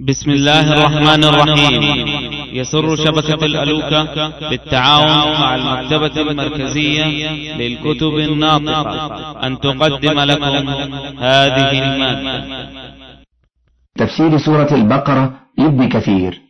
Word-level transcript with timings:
بسم 0.00 0.30
الله 0.30 0.72
الرحمن 0.72 1.24
الرحيم. 1.24 2.06
يسر 2.52 2.96
شبكة 2.96 3.44
الألوكة 3.44 4.04
بالتعاون 4.50 5.40
مع 5.40 5.54
المكتبة 5.54 6.20
المركزية 6.22 7.04
للكتب 7.56 8.14
الناطقة. 8.14 9.46
أن 9.46 9.58
تقدم 9.58 10.20
لكم 10.20 10.68
هذه 11.18 11.84
المادة. 11.84 12.44
تفسير 13.98 14.38
سورة 14.38 14.74
البقرة 14.74 15.32
لابن 15.58 15.88
كثير. 15.88 16.40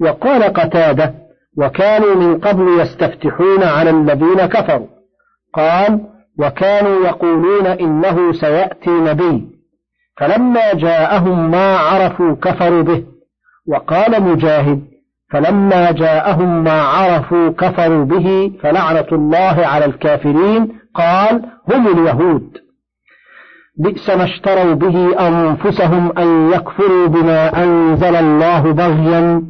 وقال 0.00 0.42
قتادة 0.42 1.14
وكانوا 1.58 2.14
من 2.14 2.40
قبل 2.40 2.80
يستفتحون 2.80 3.62
على 3.62 3.90
الذين 3.90 4.46
كفروا. 4.46 4.88
قال 5.54 6.00
وكانوا 6.38 7.06
يقولون 7.06 7.66
إنه 7.66 8.32
سيأتي 8.32 8.90
نبي. 8.90 9.55
فلما 10.16 10.74
جاءهم 10.74 11.50
ما 11.50 11.76
عرفوا 11.76 12.34
كفروا 12.42 12.82
به. 12.82 13.04
وقال 13.68 14.22
مجاهد 14.22 14.82
فلما 15.30 15.90
جاءهم 15.90 16.64
ما 16.64 16.82
عرفوا 16.82 17.50
كفروا 17.50 18.04
به 18.04 18.52
فلعنة 18.62 19.06
الله 19.12 19.66
على 19.66 19.84
الكافرين. 19.84 20.68
قال 20.94 21.42
هم 21.72 21.86
اليهود. 21.88 22.66
بئس 23.78 24.10
ما 24.10 24.24
اشتروا 24.24 24.74
به 24.74 25.28
أنفسهم 25.28 26.18
أن 26.18 26.50
يكفروا 26.52 27.06
بما 27.06 27.64
أنزل 27.64 28.16
الله 28.16 28.72
بغيا 28.72 29.42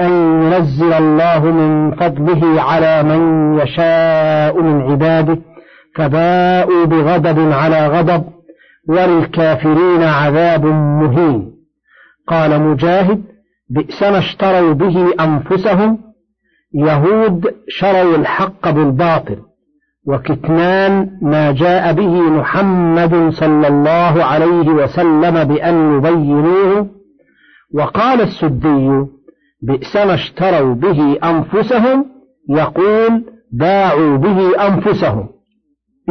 أن 0.00 0.42
ينزل 0.42 0.92
الله 0.92 1.44
من 1.44 1.90
فضله 1.90 2.62
على 2.62 3.02
من 3.02 3.54
يشاء 3.58 4.62
من 4.62 4.82
عباده 4.82 5.38
فباءوا 5.96 6.84
بغضب 6.84 7.52
على 7.52 7.86
غضب. 7.86 8.24
وللكافرين 8.88 10.02
عذاب 10.02 10.66
مهين. 10.66 11.52
قال 12.28 12.60
مجاهد 12.62 13.22
بئس 13.70 14.02
ما 14.02 14.18
اشتروا 14.18 14.72
به 14.72 15.14
أنفسهم 15.20 15.98
يهود 16.74 17.54
شروا 17.68 18.16
الحق 18.16 18.70
بالباطل 18.70 19.36
وكتمان 20.06 21.18
ما 21.22 21.52
جاء 21.52 21.92
به 21.92 22.20
محمد 22.20 23.30
صلى 23.30 23.68
الله 23.68 24.24
عليه 24.24 24.68
وسلم 24.68 25.44
بأن 25.44 25.96
يبينوه. 25.96 26.88
وقال 27.74 28.20
السدي 28.20 29.06
بئس 29.62 29.96
ما 29.96 30.14
اشتروا 30.14 30.74
به 30.74 31.18
أنفسهم 31.24 32.06
يقول 32.48 33.24
باعوا 33.52 34.16
به 34.16 34.66
أنفسهم. 34.66 35.28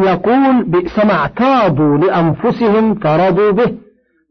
يقول 0.04 0.64
بئس 0.64 1.06
ما 1.06 1.14
اعتاضوا 1.14 1.98
لأنفسهم 1.98 2.96
فرضوا 2.96 3.52
به 3.52 3.78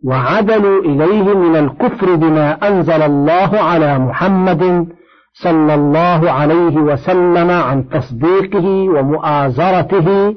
وعدلوا 0.05 0.83
إليه 0.83 1.35
من 1.35 1.57
الكفر 1.57 2.15
بما 2.15 2.69
أنزل 2.69 3.03
الله 3.03 3.59
على 3.59 3.99
محمد 3.99 4.87
صلى 5.33 5.75
الله 5.75 6.31
عليه 6.31 6.77
وسلم 6.77 7.51
عن 7.51 7.89
تصديقه 7.89 8.67
ومؤازرته 8.67 10.35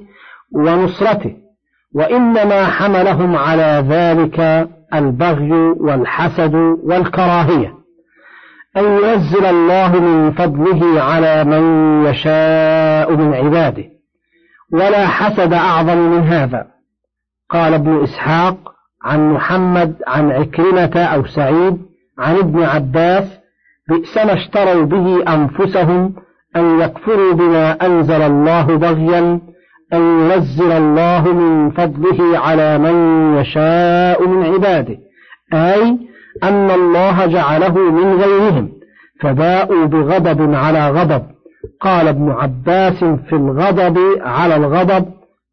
ونصرته 0.56 1.36
وإنما 1.96 2.66
حملهم 2.66 3.36
على 3.36 3.86
ذلك 3.90 4.70
البغي 4.94 5.52
والحسد 5.80 6.56
والكراهية. 6.84 7.74
أن 8.78 8.84
ينزل 8.84 9.46
الله 9.46 10.00
من 10.00 10.32
فضله 10.32 11.02
على 11.02 11.44
من 11.44 11.64
يشاء 12.06 13.16
من 13.16 13.34
عباده. 13.34 13.93
ولا 14.74 15.08
حسد 15.08 15.54
أعظم 15.54 15.98
من 15.98 16.24
هذا. 16.24 16.68
قال 17.50 17.74
ابن 17.74 18.04
إسحاق 18.04 18.58
عن 19.04 19.34
محمد 19.34 19.96
عن 20.08 20.32
عكرمة 20.32 20.98
أو 20.98 21.26
سعيد 21.26 21.78
عن 22.20 22.36
ابن 22.36 22.64
عباس 22.64 23.24
بئس 23.90 24.18
ما 24.18 24.34
اشتروا 24.34 24.86
به 24.86 25.34
أنفسهم 25.34 26.14
أن 26.56 26.80
يكفروا 26.80 27.34
بما 27.34 27.86
أنزل 27.86 28.22
الله 28.22 28.66
بغيا 28.66 29.40
أن 29.94 30.02
ينزل 30.02 30.72
الله 30.72 31.34
من 31.34 31.72
فضله 31.72 32.40
على 32.40 32.78
من 32.78 32.96
يشاء 33.38 34.28
من 34.28 34.44
عباده 34.54 34.98
أي 35.54 35.98
أن 36.44 36.72
الله 36.72 37.26
جعله 37.26 37.92
من 37.92 38.22
غيرهم 38.22 38.70
فباءوا 39.22 39.86
بغضب 39.86 40.54
على 40.56 40.90
غضب 40.90 41.33
قال 41.84 42.08
ابن 42.08 42.32
عباس 42.32 43.04
في 43.04 43.36
الغضب 43.36 44.00
على 44.22 44.56
الغضب 44.56 45.06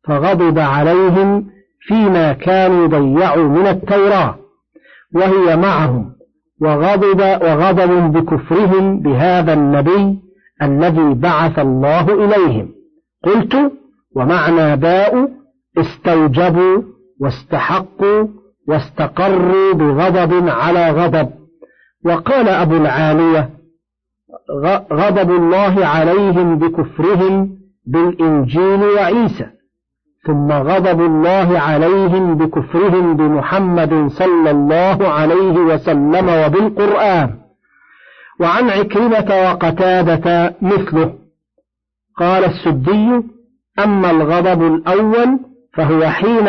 فغضب 0.04 0.58
عليهم 0.58 1.46
فيما 1.80 2.32
كانوا 2.32 2.86
ضيعوا 2.86 3.48
من 3.48 3.66
التوراة 3.66 4.34
وهي 5.14 5.56
معهم 5.56 6.12
وغضب 6.60 7.20
وغضب 7.20 8.12
بكفرهم 8.12 9.00
بهذا 9.00 9.52
النبي 9.52 10.18
الذي 10.62 11.14
بعث 11.14 11.58
الله 11.58 12.24
إليهم. 12.24 12.68
قلت 13.24 13.72
ومعنى 14.16 14.76
باء 14.76 15.28
استوجبوا 15.78 16.82
واستحقوا 17.20 18.26
واستقروا 18.68 19.72
بغضب 19.74 20.48
على 20.48 20.90
غضب. 20.90 21.30
وقال 22.04 22.48
أبو 22.48 22.76
العالية 22.76 23.50
غضب 24.92 25.30
الله 25.30 25.86
عليهم 25.86 26.58
بكفرهم 26.58 27.50
بالإنجيل 27.86 28.82
وعيسى. 28.82 29.46
ثم 30.26 30.52
غضب 30.52 31.00
الله 31.00 31.58
عليهم 31.58 32.34
بكفرهم 32.34 33.16
بمحمد 33.16 34.08
صلى 34.08 34.50
الله 34.50 35.08
عليه 35.08 35.52
وسلم 35.52 36.28
وبالقرآن. 36.28 37.34
وعن 38.40 38.70
عكرمة 38.70 39.50
وقتادة 39.50 40.54
مثله. 40.62 41.14
قال 42.18 42.44
السدي 42.44 43.22
أما 43.78 44.10
الغضب 44.10 44.62
الأول 44.62 45.38
فهو 45.74 46.00
حين 46.06 46.48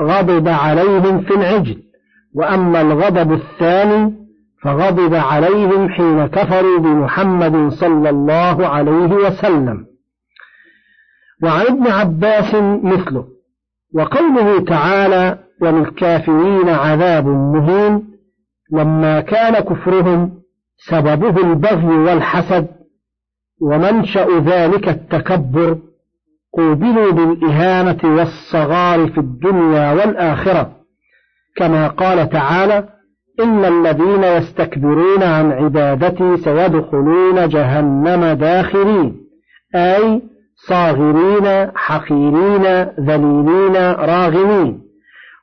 غضب 0.00 0.48
عليهم 0.48 1.20
في 1.20 1.34
العجل. 1.34 1.82
وأما 2.34 2.80
الغضب 2.80 3.32
الثاني 3.32 4.23
فغضب 4.64 5.14
عليهم 5.14 5.88
حين 5.88 6.26
كفروا 6.26 6.78
بمحمد 6.78 7.72
صلى 7.72 8.10
الله 8.10 8.66
عليه 8.66 9.14
وسلم. 9.14 9.86
وعن 11.42 11.66
ابن 11.66 11.86
عباس 11.86 12.54
مثله 12.82 13.26
وقوله 13.94 14.64
تعالى 14.64 15.38
وللكافرين 15.62 16.68
عذاب 16.68 17.26
مهين 17.26 18.02
لما 18.72 19.20
كان 19.20 19.54
كفرهم 19.54 20.32
سببه 20.76 21.40
البغي 21.40 21.96
والحسد 21.96 22.66
ومنشأ 23.60 24.26
ذلك 24.40 24.88
التكبر 24.88 25.78
قوبلوا 26.52 27.12
بالإهانة 27.12 28.16
والصغار 28.16 29.10
في 29.10 29.18
الدنيا 29.18 29.92
والآخرة 29.92 30.76
كما 31.56 31.88
قال 31.88 32.28
تعالى 32.28 32.88
إن 33.40 33.64
الذين 33.64 34.24
يستكبرون 34.24 35.22
عن 35.22 35.52
عبادتي 35.52 36.36
سيدخلون 36.36 37.48
جهنم 37.48 38.24
داخرين. 38.24 39.16
أي 39.74 40.22
صاغرين 40.68 41.70
حقيرين 41.74 42.62
ذليلين 43.00 43.76
راغمين. 43.86 44.80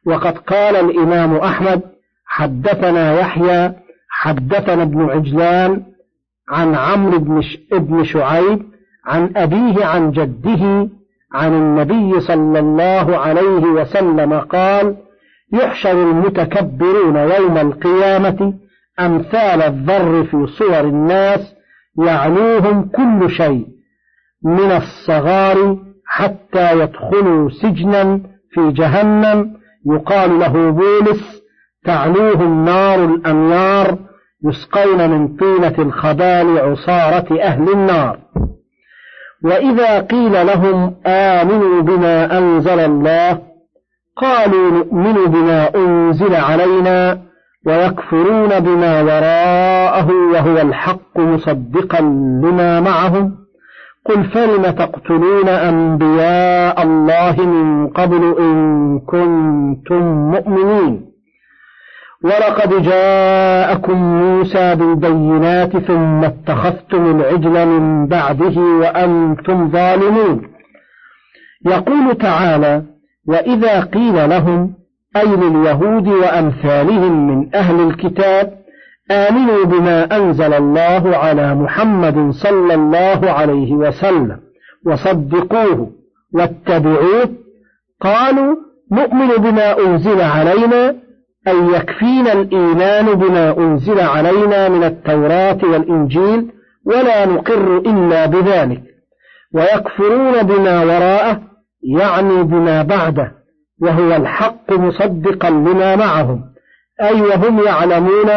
وقد 0.05 0.37
قال 0.37 0.75
الإمام 0.75 1.35
أحمد 1.35 1.81
حدثنا 2.25 3.19
يحيى 3.19 3.73
حدثنا 4.09 4.83
ابن 4.83 5.09
عجلان 5.09 5.83
عن 6.49 6.75
عمرو 6.75 7.41
بن 7.71 8.03
شعيب 8.03 8.61
عن 9.05 9.31
أبيه 9.35 9.85
عن 9.85 10.11
جده 10.11 10.89
عن 11.33 11.53
النبي 11.53 12.19
صلى 12.19 12.59
الله 12.59 13.17
عليه 13.17 13.65
وسلم 13.65 14.33
قال 14.33 14.95
يحشر 15.53 15.91
المتكبرون 15.91 17.15
يوم 17.15 17.57
القيامة 17.57 18.53
أمثال 18.99 19.61
الذر 19.61 20.23
في 20.23 20.47
صور 20.47 20.79
الناس 20.79 21.55
يعلوهم 22.05 22.89
كل 22.89 23.29
شيء 23.29 23.67
من 24.43 24.71
الصغار 24.71 25.77
حتى 26.05 26.79
يدخلوا 26.79 27.49
سجنا 27.49 28.21
في 28.51 28.71
جهنم 28.71 29.53
يقال 29.85 30.39
له 30.39 30.71
بولس 30.71 31.41
تعلوهم 31.85 32.65
نار 32.65 33.05
الأنيار 33.05 33.97
يسقون 34.45 35.09
من 35.09 35.37
طينة 35.37 35.75
الخبال 35.79 36.59
عصارة 36.59 37.41
أهل 37.41 37.71
النار. 37.73 38.19
وإذا 39.43 39.99
قيل 39.99 40.47
لهم 40.47 40.95
آمنوا 41.05 41.81
بما 41.81 42.37
أنزل 42.37 42.79
الله 42.79 43.50
قالوا 44.17 44.71
نؤمن 44.71 45.13
بما 45.13 45.75
أنزل 45.75 46.35
علينا 46.35 47.21
ويكفرون 47.67 48.59
بما 48.59 49.01
وراءه 49.01 50.11
وهو 50.33 50.57
الحق 50.61 51.19
مصدقا 51.19 52.01
لما 52.43 52.79
معهم. 52.79 53.41
قل 54.05 54.23
فلم 54.23 54.61
تقتلون 54.61 55.47
أنبياء 55.47 56.83
الله 56.83 57.45
من 57.45 57.87
قبل 57.87 58.35
إن 58.39 58.99
كنتم 58.99 60.03
مؤمنين؟ 60.31 61.11
ولقد 62.23 62.83
جاءكم 62.83 63.97
موسى 63.97 64.75
بالبينات 64.75 65.77
ثم 65.77 66.23
اتخذتم 66.23 67.19
العجل 67.19 67.67
من 67.67 68.07
بعده 68.07 68.61
وأنتم 68.61 69.71
ظالمون. 69.71 70.41
يقول 71.65 72.15
تعالى 72.15 72.90
وإذا 73.31 73.79
قيل 73.79 74.29
لهم 74.29 74.73
أي 75.15 75.25
لليهود 75.25 76.07
وأمثالهم 76.07 77.27
من 77.27 77.55
أهل 77.55 77.87
الكتاب 77.87 78.61
آمنوا 79.11 79.65
بما 79.65 80.17
أنزل 80.17 80.53
الله 80.53 81.17
على 81.17 81.55
محمد 81.55 82.31
صلى 82.31 82.73
الله 82.73 83.31
عليه 83.31 83.73
وسلم 83.73 84.37
وصدقوه 84.85 85.91
واتبعوه 86.33 87.29
قالوا 88.01 88.55
نؤمن 88.91 89.27
بما 89.27 89.79
أنزل 89.79 90.21
علينا 90.21 90.95
أي 91.47 91.57
يكفينا 91.75 92.33
الإيمان 92.33 93.05
بما 93.05 93.57
أنزل 93.57 93.99
علينا 93.99 94.69
من 94.69 94.83
التوراة 94.83 95.57
والإنجيل 95.63 96.51
ولا 96.85 97.25
نقر 97.25 97.77
إلا 97.77 98.25
بذلك 98.25 98.81
ويكفرون 99.53 100.43
بما 100.43 100.83
وراءه 100.83 101.50
يعني 101.83 102.43
بما 102.43 102.83
بعده 102.83 103.31
وهو 103.81 104.15
الحق 104.15 104.73
مصدقا 104.73 105.49
لما 105.49 105.95
معهم 105.95 106.43
أي 107.01 107.21
وهم 107.21 107.59
يعلمون 107.65 108.29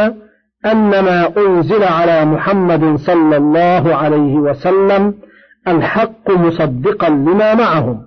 أن 0.67 0.91
ما 0.91 1.37
أنزل 1.37 1.85
على 1.85 2.25
محمد 2.25 2.97
صلى 2.97 3.37
الله 3.37 3.95
عليه 3.95 4.35
وسلم 4.35 5.15
الحق 5.69 6.31
مصدقا 6.31 7.09
لما 7.09 7.55
معهم 7.55 8.01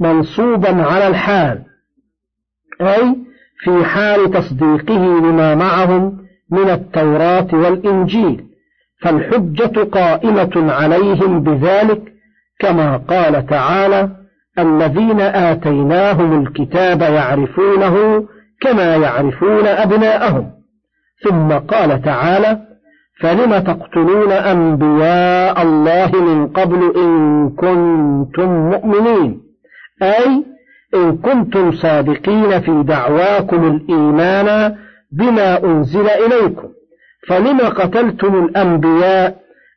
منصوبا 0.00 0.82
على 0.82 1.06
الحال 1.06 1.62
أي 2.80 3.16
في 3.64 3.84
حال 3.84 4.30
تصديقه 4.30 5.20
لما 5.20 5.54
معهم 5.54 6.18
من 6.50 6.70
التوراة 6.70 7.48
والإنجيل 7.52 8.44
فالحجة 9.02 9.84
قائمة 9.84 10.72
عليهم 10.72 11.42
بذلك 11.42 12.02
كما 12.60 12.96
قال 12.96 13.46
تعالى 13.46 14.23
الذين 14.58 15.20
آتيناهم 15.20 16.42
الكتاب 16.42 17.00
يعرفونه 17.02 18.26
كما 18.60 18.96
يعرفون 18.96 19.66
أبناءهم. 19.66 20.50
ثم 21.24 21.52
قال 21.52 22.02
تعالى 22.02 22.58
فلم 23.20 23.58
تقتلون 23.58 24.32
أنبياء 24.32 25.62
الله 25.62 26.10
من 26.12 26.48
قبل 26.48 26.92
إن 26.96 27.50
كنتم 27.50 28.70
مؤمنين؟ 28.70 29.40
أي 30.02 30.44
إن 30.94 31.16
كنتم 31.16 31.72
صادقين 31.72 32.60
في 32.60 32.82
دعواكم 32.82 33.64
الإيمان 33.64 34.76
بما 35.12 35.64
أنزل 35.64 36.08
إليكم. 36.08 36.68
فلم 37.28 37.60
قتلتم 37.60 38.44
الأنبياء 38.44 39.36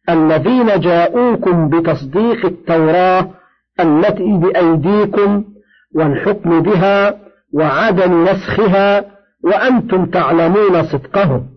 الذين 0.09 0.79
جاءوكم 0.79 1.69
بتصديق 1.69 2.45
التوراة 2.45 3.29
التي 3.79 4.37
بأيديكم 4.37 5.43
والحكم 5.95 6.61
بها 6.61 7.19
وعدم 7.53 8.23
نسخها 8.23 9.05
وأنتم 9.43 10.05
تعلمون 10.05 10.83
صدقهم. 10.83 11.47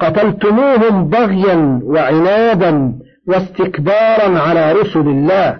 قتلتموهم 0.00 1.08
بغيا 1.08 1.80
وعنادا 1.82 2.92
واستكبارا 3.28 4.38
على 4.38 4.72
رسل 4.72 5.00
الله 5.00 5.58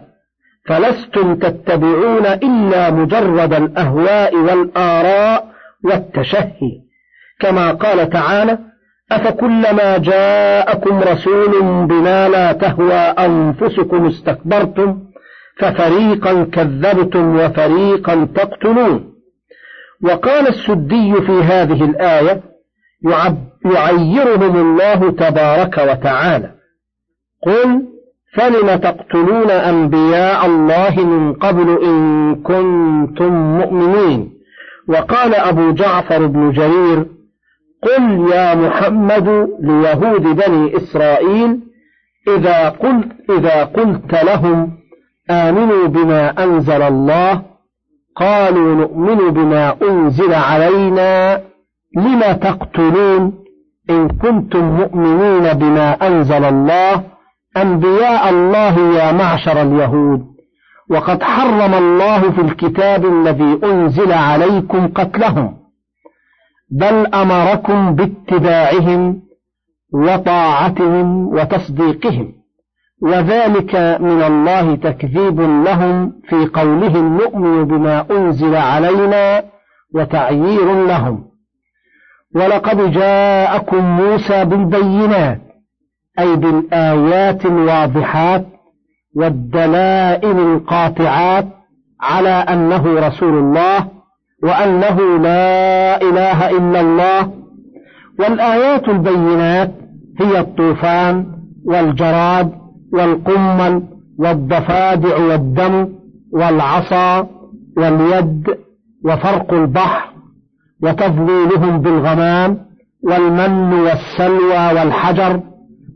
فلستم 0.67 1.37
تتبعون 1.37 2.27
إلا 2.27 2.91
مجرد 2.91 3.55
الأهواء 3.55 4.37
والآراء 4.37 5.49
والتشهي 5.85 6.73
كما 7.41 7.73
قال 7.73 8.11
تعالى 8.11 8.59
أفكلما 9.13 9.99
جاءكم 9.99 11.01
رسول 11.01 11.63
بما 11.87 12.29
لا 12.29 12.53
تهوى 12.53 12.95
أنفسكم 12.95 14.07
استكبرتم 14.07 14.99
ففريقا 15.59 16.45
كذبتم 16.53 17.37
وفريقا 17.37 18.29
تقتلون. 18.35 19.13
وقال 20.03 20.49
السدي 20.49 21.15
في 21.15 21.33
هذه 21.33 21.85
الآية 21.85 22.43
يعيرهم 23.65 24.57
الله 24.57 25.11
تبارك 25.11 25.79
وتعالى. 25.79 26.51
قل 27.47 27.83
فلم 28.35 28.77
تقتلون 28.77 29.51
أنبياء 29.51 30.47
الله 30.47 31.05
من 31.05 31.33
قبل 31.33 31.79
إن 31.83 32.35
كنتم 32.35 33.59
مؤمنين؟ 33.59 34.33
وقال 34.89 35.35
أبو 35.35 35.71
جعفر 35.71 36.27
بن 36.27 36.53
جرير 36.53 37.16
قل 37.87 38.33
يا 38.33 38.55
محمد 38.55 39.49
ليهود 39.61 40.23
بني 40.23 40.77
إسرائيل 40.77 41.61
إذا 42.29 42.69
قلت, 42.69 43.09
إذا 43.31 43.65
قلت 43.65 44.15
لهم 44.25 44.73
آمنوا 45.31 45.87
بما 45.87 46.45
أنزل 46.45 46.83
الله 46.83 47.43
قالوا 48.17 48.75
نؤمن 48.75 49.31
بما 49.31 49.77
أنزل 49.83 50.35
علينا 50.35 51.41
لم 51.97 52.21
تقتلون 52.21 53.33
إن 53.91 54.09
كنتم 54.09 54.65
مؤمنين 54.65 55.53
بما 55.53 56.07
أنزل 56.07 56.45
الله 56.45 57.03
أنبياء 57.57 58.31
الله 58.31 58.79
يا 58.79 59.13
معشر 59.13 59.63
اليهود 59.63 60.27
وقد 60.91 61.23
حرم 61.23 61.75
الله 61.75 62.31
في 62.31 62.41
الكتاب 62.41 63.05
الذي 63.05 63.61
أنزل 63.65 64.13
عليكم 64.13 64.89
قتلهم 64.89 65.66
بل 66.71 67.15
أمركم 67.15 67.95
باتباعهم 67.95 69.23
وطاعتهم 69.95 71.29
وتصديقهم 71.29 72.33
وذلك 73.03 73.75
من 74.01 74.23
الله 74.23 74.75
تكذيب 74.75 75.41
لهم 75.41 76.13
في 76.29 76.47
قولهم 76.47 77.17
نؤمن 77.17 77.65
بما 77.65 78.07
أنزل 78.11 78.57
علينا 78.57 79.45
وتعيير 79.95 80.87
لهم. 80.87 81.25
ولقد 82.35 82.93
جاءكم 82.93 83.85
موسى 83.85 84.45
بالبينات 84.45 85.41
أي 86.19 86.37
بالآيات 86.37 87.47
الواضحات 87.47 88.47
والدلائل 89.17 90.39
القاطعات 90.39 91.47
على 92.01 92.29
أنه 92.29 93.07
رسول 93.07 93.39
الله 93.39 93.96
وأنه 94.43 95.19
لا 95.19 96.03
إله 96.03 96.51
إلا 96.51 96.81
الله. 96.81 97.33
والآيات 98.19 98.89
البينات 98.89 99.73
هي 100.21 100.41
الطوفان 100.41 101.27
والجراد 101.65 102.53
والقمل 102.93 103.83
والضفادع 104.19 105.17
والدم 105.17 105.89
والعصا 106.33 107.29
واليد 107.77 108.47
وفرق 109.05 109.53
البحر 109.53 110.13
وتفضيلهم 110.83 111.81
بالغمام 111.81 112.59
والمن 113.03 113.73
والسلوى 113.73 114.81
والحجر 114.81 115.41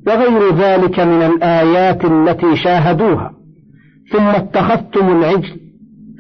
وغير 0.06 0.54
ذلك 0.54 1.00
من 1.00 1.22
الآيات 1.22 2.04
التي 2.04 2.56
شاهدوها. 2.56 3.32
ثم 4.12 4.26
اتخذتم 4.26 5.08
العجل 5.08 5.60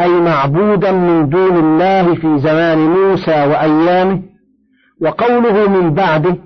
أي 0.00 0.20
معبودا 0.20 0.92
من 0.92 1.28
دون 1.28 1.56
الله 1.56 2.14
في 2.14 2.38
زمان 2.38 2.78
موسى 2.78 3.46
وأيامه 3.46 4.22
وقوله 5.00 5.68
من 5.68 5.94
بعده 5.94 6.36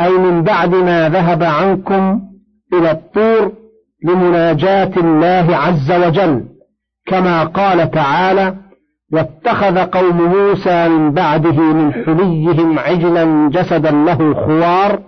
أي 0.00 0.12
من 0.12 0.42
بعد 0.42 0.74
ما 0.74 1.08
ذهب 1.08 1.42
عنكم 1.42 2.20
إلى 2.72 2.90
الطور 2.90 3.52
لمناجاة 4.04 4.90
الله 4.96 5.56
عز 5.56 5.92
وجل 5.92 6.44
كما 7.06 7.44
قال 7.44 7.90
تعالى 7.90 8.54
واتخذ 9.12 9.78
قوم 9.78 10.22
موسى 10.22 10.88
من 10.88 11.10
بعده 11.10 11.60
من 11.60 11.92
حليهم 11.92 12.78
عجلا 12.78 13.48
جسدا 13.52 13.90
له 13.90 14.34
خوار 14.34 15.00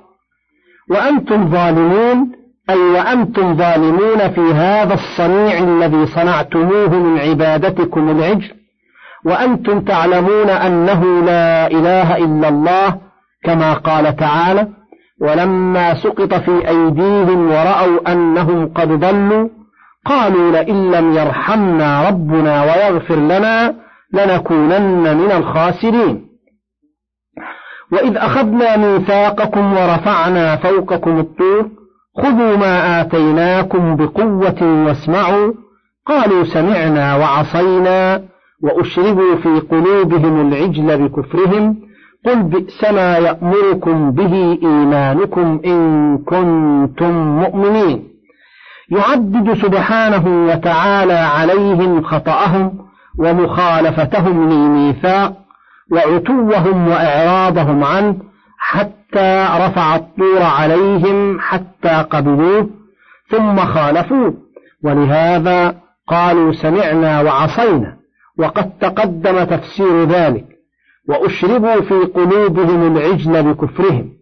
وأنتم 0.91 1.51
ظالمون 1.51 2.33
أي 2.71 2.79
وأنتم 2.79 3.57
ظالمون 3.57 4.31
في 4.31 4.41
هذا 4.41 4.95
الصنيع 4.95 5.59
الذي 5.59 6.07
صنعتموه 6.07 6.89
من 6.89 7.19
عبادتكم 7.19 8.11
العجل 8.11 8.51
وأنتم 9.25 9.81
تعلمون 9.81 10.51
أنه 10.51 11.21
لا 11.25 11.67
إله 11.67 12.17
إلا 12.17 12.49
الله 12.49 12.99
كما 13.45 13.75
قال 13.75 14.17
تعالى 14.17 14.69
ولما 15.21 15.95
سقط 15.95 16.35
في 16.35 16.69
أيديهم 16.69 17.51
ورأوا 17.51 18.13
أنهم 18.13 18.73
قد 18.75 18.89
ضلوا 18.89 19.49
قالوا 20.07 20.53
لئن 20.53 20.91
لم 20.91 21.13
يرحمنا 21.13 22.09
ربنا 22.09 22.63
ويغفر 22.63 23.17
لنا 23.17 23.75
لنكونن 24.13 25.17
من 25.17 25.33
الخاسرين 25.33 26.31
وإذ 27.93 28.17
أخذنا 28.17 28.77
ميثاقكم 28.77 29.73
ورفعنا 29.73 30.57
فوقكم 30.57 31.21
الطور 31.21 31.80
خذوا 32.23 32.57
ما 32.57 33.01
آتيناكم 33.01 33.97
بقوة 33.97 34.85
واسمعوا. 34.87 35.53
قالوا 36.07 36.45
سمعنا 36.45 37.17
وعصينا 37.17 38.23
وأشربوا 38.63 39.37
في 39.37 39.61
قلوبهم 39.61 40.49
العجل 40.49 41.09
بكفرهم. 41.09 41.77
قل 42.27 42.43
بئس 42.43 42.85
ما 42.85 43.19
يأمركم 43.19 44.11
به 44.11 44.59
إيمانكم 44.63 45.61
إن 45.65 46.19
كنتم 46.19 47.13
مؤمنين. 47.41 48.11
يعدد 48.91 49.55
سبحانه 49.55 50.47
وتعالى 50.53 51.13
عليهم 51.13 52.03
خطأهم 52.03 52.73
ومخالفتهم 53.19 54.49
للميثاق 54.51 55.37
وعتوهم 55.93 56.89
وإعراضهم 56.89 57.85
عنه 57.85 58.17
حتى 58.59 59.00
رفع 59.67 59.97
الطور 59.97 60.43
عليهم 60.43 61.41
حتى 61.41 62.07
قبلوه 62.11 62.71
ثم 63.31 63.57
خالفوه. 63.57 64.35
ولهذا 64.85 65.77
قالوا 66.09 66.53
سمعنا 66.53 67.21
وعصينا 67.21 67.97
وقد 68.39 68.79
تقدم 68.79 69.45
تفسير 69.45 70.05
ذلك. 70.05 70.45
وأشربوا 71.09 71.81
في 71.81 71.95
قلوبهم 71.95 72.97
العجل 72.97 73.43
بكفرهم. 73.43 74.13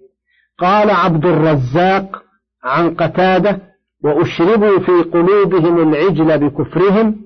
قال 0.59 0.90
عبد 0.90 1.26
الرزاق 1.26 2.23
عن 2.64 2.95
قتادة 2.95 3.61
وأشربوا 4.04 4.78
في 4.78 4.92
قلوبهم 4.92 5.88
العجل 5.88 6.38
بكفرهم. 6.38 7.16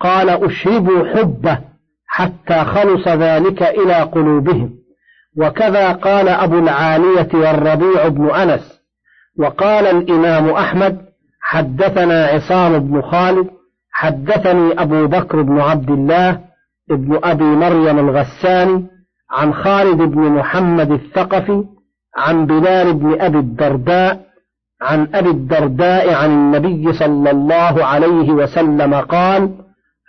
قال 0.00 0.30
أشربوا 0.30 1.16
حبة 1.16 1.58
حتى 2.06 2.64
خلص 2.64 3.08
ذلك 3.08 3.62
إلى 3.62 3.94
قلوبهم. 3.94 4.79
وكذا 5.36 5.92
قال 5.92 6.28
أبو 6.28 6.58
العالية 6.58 7.28
والربيع 7.34 8.08
بن 8.08 8.30
أنس 8.30 8.80
وقال 9.38 9.86
الإمام 9.86 10.48
أحمد 10.48 10.98
حدثنا 11.40 12.26
عصام 12.26 12.78
بن 12.78 13.02
خالد 13.02 13.50
حدثني 13.92 14.82
أبو 14.82 15.06
بكر 15.06 15.42
بن 15.42 15.60
عبد 15.60 15.90
الله 15.90 16.40
ابن 16.90 17.20
أبي 17.24 17.44
مريم 17.44 17.98
الغساني 17.98 18.86
عن 19.30 19.54
خالد 19.54 19.98
بن 19.98 20.20
محمد 20.20 20.90
الثقفي 20.92 21.64
عن 22.16 22.46
بلال 22.46 22.94
بن 22.94 23.20
أبي 23.20 23.38
الدرداء 23.38 24.30
عن 24.82 25.08
أبي 25.14 25.30
الدرداء 25.30 26.14
عن 26.14 26.30
النبي 26.30 26.92
صلى 26.92 27.30
الله 27.30 27.84
عليه 27.84 28.30
وسلم 28.30 28.94
قال 28.94 29.50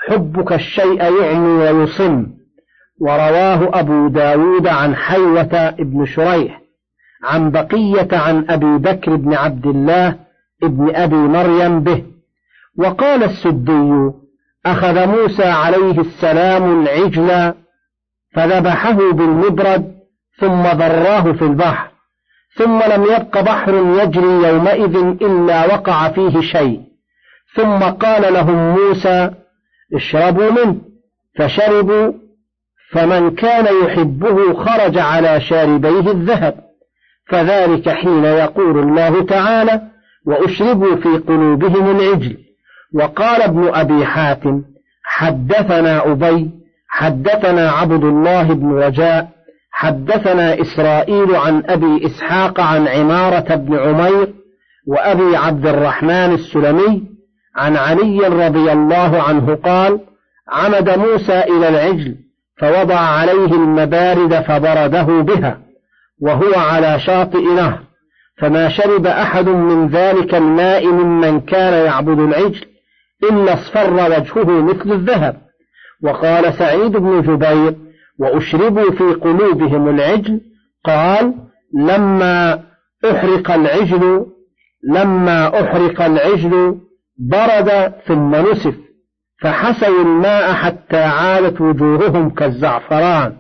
حبك 0.08 0.54
الشيء 0.54 1.04
يعمي 1.22 1.70
ويصم. 1.70 2.28
ورواه 3.02 3.80
أبو 3.80 4.08
داود 4.08 4.68
عن 4.68 4.96
حيوة 4.96 5.70
بن 5.70 6.06
شريح 6.06 6.62
عن 7.24 7.52
بقية 7.52 8.08
عن 8.12 8.46
أبي 8.50 8.78
بكر 8.78 9.16
بن 9.16 9.34
عبد 9.34 9.66
الله 9.66 10.16
ابن 10.64 10.96
أبي 10.96 11.16
مريم 11.16 11.80
به. 11.80 12.04
وقال 12.78 13.24
السدي 13.24 14.12
أخذ 14.66 15.08
موسى 15.08 15.44
عليه 15.44 16.00
السلام 16.00 16.82
العجل 16.82 17.54
فذبحه 18.34 19.12
بالمبرد 19.12 19.96
ثم 20.40 20.62
ذراه 20.62 21.32
في 21.32 21.42
البحر 21.42 21.92
ثم 22.56 22.80
لم 22.80 23.04
يبق 23.04 23.42
بحر 23.42 23.74
يجري 23.74 24.48
يومئذ 24.48 24.96
إلا 24.98 25.66
وقع 25.66 26.10
فيه 26.10 26.42
شيء. 26.42 26.82
ثم 27.56 27.80
قال 27.80 28.34
لهم 28.34 28.76
موسى 28.76 29.32
اشربوا 29.96 30.52
منه 30.52 30.76
فشربوا 31.40 32.14
فمن 32.92 33.36
كان 33.36 33.66
يحبه 33.86 34.54
خرج 34.54 34.98
على 34.98 35.42
شاربيه 35.42 36.12
الذهب. 36.12 36.56
فذلك 37.32 37.90
حين 37.90 38.24
يقول 38.24 38.80
الله 38.80 39.26
تعالى 39.26 39.82
وأشربوا 40.26 40.96
في 40.96 41.10
قلوبهم 41.10 42.00
العجل 42.00 42.38
وقال 42.94 43.42
ابن 43.42 43.70
أبي 43.74 44.06
حاتم 44.06 44.62
حدثنا 45.04 46.12
أبي 46.12 46.50
حدثنا 46.88 47.72
عبد 47.72 48.04
الله 48.04 48.54
بن 48.54 48.72
رجاء 48.74 49.30
حدثنا 49.72 50.62
إسرائيل 50.62 51.36
عن 51.36 51.64
أبي 51.66 52.06
إسحاق 52.06 52.60
عن 52.60 52.88
عمارة 52.88 53.56
بن 53.56 53.80
عمير 53.80 54.34
وأبي 54.88 55.36
عبد 55.36 55.68
الرحمن 55.68 56.34
السلمي 56.34 57.04
عن 57.56 57.76
علي 57.76 58.20
رضي 58.20 58.72
الله 58.72 59.22
عنه 59.22 59.56
قال 59.56 60.00
عمد 60.50 60.90
موسى 60.90 61.40
إلى 61.40 61.70
العجل 61.70 62.16
فوضع 62.62 63.00
عليه 63.00 63.54
المبارد 63.54 64.34
فبرده 64.42 65.22
بها 65.22 65.60
وهو 66.22 66.54
على 66.56 67.00
شاطئ 67.00 67.44
نهر 67.44 67.80
فما 68.38 68.70
شرب 68.70 69.06
أحد 69.06 69.50
من 69.50 69.88
ذلك 69.88 70.36
الماء 70.36 70.88
ممن 70.88 71.40
كان 71.40 71.86
يعبد 71.86 72.20
العجل 72.20 72.66
إلا 73.24 73.54
اصفر 73.54 73.94
وجهه 73.94 74.62
مثل 74.62 74.92
الذهب. 74.92 75.38
وقال 76.04 76.54
سعيد 76.54 76.92
بن 76.92 77.22
جبير 77.22 77.76
وأشربوا 78.20 78.92
في 78.92 79.04
قلوبهم 79.04 79.90
العجل 79.90 80.42
قال 80.86 81.34
لما 81.74 82.64
أحرق 83.12 83.52
العجل 83.52 84.26
لما 84.84 85.62
أحرق 85.62 86.02
العجل 86.02 86.78
برد 87.30 87.94
ثم 88.06 88.36
نسف. 88.36 88.76
فحسوا 89.42 90.02
الماء 90.02 90.54
حتى 90.54 91.04
عادت 91.04 91.62
وجوههم 91.62 92.30
كالزعفران. 92.30 93.38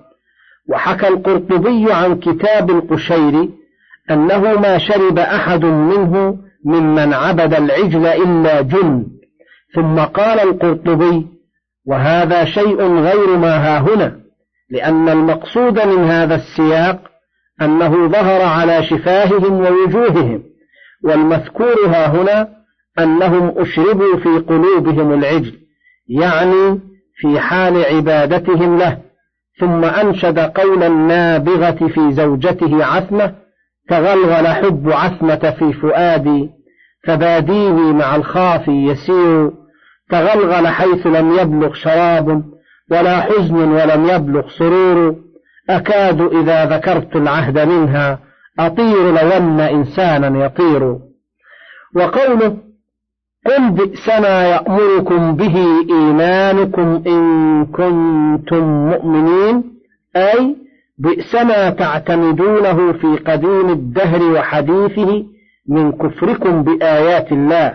وحكى 0.69 1.07
القرطبي 1.07 1.93
عن 1.93 2.19
كتاب 2.19 2.69
القشيري 2.69 3.49
أنه 4.11 4.59
ما 4.59 4.77
شرب 4.77 5.19
أحد 5.19 5.65
منه 5.65 6.37
ممن 6.65 7.13
عبد 7.13 7.53
العجل 7.53 8.05
إلا 8.05 8.61
جن. 8.61 9.05
ثم 9.75 9.99
قال 9.99 10.39
القرطبي 10.39 11.27
وهذا 11.87 12.45
شيء 12.45 12.81
غير 12.81 13.37
ما 13.37 13.57
ها 13.57 13.79
هنا 13.79 14.19
لأن 14.69 15.09
المقصود 15.09 15.79
من 15.79 16.03
هذا 16.03 16.35
السياق 16.35 16.99
أنه 17.61 18.07
ظهر 18.07 18.41
على 18.41 18.83
شفاههم 18.83 19.53
ووجوههم 19.53 20.43
والمذكور 21.03 21.85
ها 21.87 22.07
هنا 22.07 22.47
أنهم 22.99 23.53
أشربوا 23.57 24.17
في 24.17 24.29
قلوبهم 24.29 25.13
العجل. 25.13 25.60
يعني 26.19 26.79
في 27.15 27.39
حال 27.39 27.85
عبادتهم 27.85 28.77
له 28.77 28.97
ثم 29.59 29.85
أنشد 29.85 30.39
قول 30.39 30.83
النابغة 30.83 31.87
في 31.87 32.11
زوجته 32.11 32.85
عثمة 32.85 33.35
تغلغل 33.89 34.47
حب 34.47 34.91
عثمة 34.91 35.55
في 35.59 35.73
فؤادي 35.73 36.49
فباديه 37.07 37.93
مع 37.93 38.15
الخافي 38.15 38.71
يسير 38.71 39.51
تغلغل 40.09 40.67
حيث 40.67 41.07
لم 41.07 41.39
يبلغ 41.39 41.73
شراب 41.73 42.43
ولا 42.91 43.21
حزن 43.21 43.55
ولم 43.55 44.05
يبلغ 44.05 44.49
سرور 44.49 45.15
أكاد 45.69 46.21
إذا 46.21 46.65
ذكرت 46.65 47.15
العهد 47.15 47.59
منها 47.59 48.19
أطير 48.59 49.11
لو 49.11 49.31
أن 49.37 49.59
إنسانا 49.59 50.45
يطير. 50.45 50.97
وقوله 51.95 52.57
قل 53.45 53.71
بئس 53.71 54.09
ما 54.09 54.43
يأمركم 54.43 55.35
به 55.35 55.55
إيمانكم 55.89 57.03
إن 57.07 57.65
كنتم 57.65 58.63
مؤمنين. 58.63 59.63
أي 60.15 60.55
بئس 60.97 61.35
ما 61.35 61.69
تعتمدونه 61.69 62.91
في 62.91 63.17
قديم 63.17 63.69
الدهر 63.69 64.23
وحديثه 64.23 65.25
من 65.69 65.91
كفركم 65.91 66.63
بآيات 66.63 67.31
الله 67.31 67.73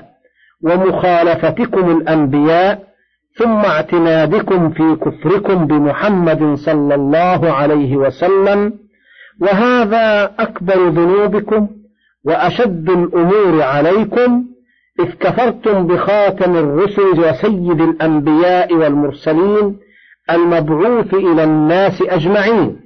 ومخالفتكم 0.64 1.90
الأنبياء 1.90 2.82
ثم 3.38 3.56
اعتمادكم 3.56 4.70
في 4.70 4.96
كفركم 4.96 5.66
بمحمد 5.66 6.54
صلى 6.54 6.94
الله 6.94 7.52
عليه 7.52 7.96
وسلم. 7.96 8.72
وهذا 9.40 10.34
أكبر 10.38 10.88
ذنوبكم 10.88 11.68
وأشد 12.24 12.90
الأمور 12.90 13.62
عليكم. 13.62 14.44
إذ 15.00 15.12
كفرتم 15.20 15.86
بخاتم 15.86 16.56
الرسل 16.56 17.20
وسيد 17.20 17.80
الأنبياء 17.80 18.74
والمرسلين 18.74 19.76
المبعوث 20.30 21.14
إلى 21.14 21.44
الناس 21.44 22.02
أجمعين. 22.02 22.76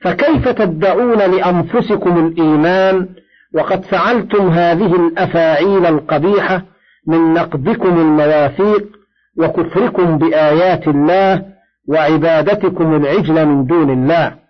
فكيف 0.00 0.48
تدعون 0.48 1.18
لأنفسكم 1.18 2.26
الإيمان 2.26 3.08
وقد 3.54 3.84
فعلتم 3.84 4.48
هذه 4.48 4.96
الأفاعيل 4.96 5.86
القبيحة 5.86 6.62
من 7.06 7.34
نقدكم 7.34 8.00
المواثيق 8.00 8.86
وكفركم 9.38 10.18
بآيات 10.18 10.88
الله 10.88 11.42
وعبادتكم 11.88 12.94
العجل 12.94 13.46
من 13.46 13.66
دون 13.66 13.90
الله؟ 13.90 14.47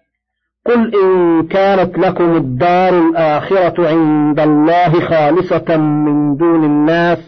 قل 0.68 0.94
إن 1.02 1.42
كانت 1.42 1.98
لكم 1.98 2.37
الدار 2.37 2.98
الآخرة 2.98 3.88
عند 3.88 4.40
الله 4.40 5.00
خالصة 5.00 5.76
من 5.76 6.37
دون 6.37 6.64
الناس 6.64 7.18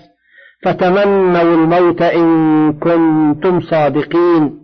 فتمنوا 0.62 1.42
الموت 1.42 2.02
إن 2.02 2.73
كنتم 2.73 3.61
صادقين 3.61 4.61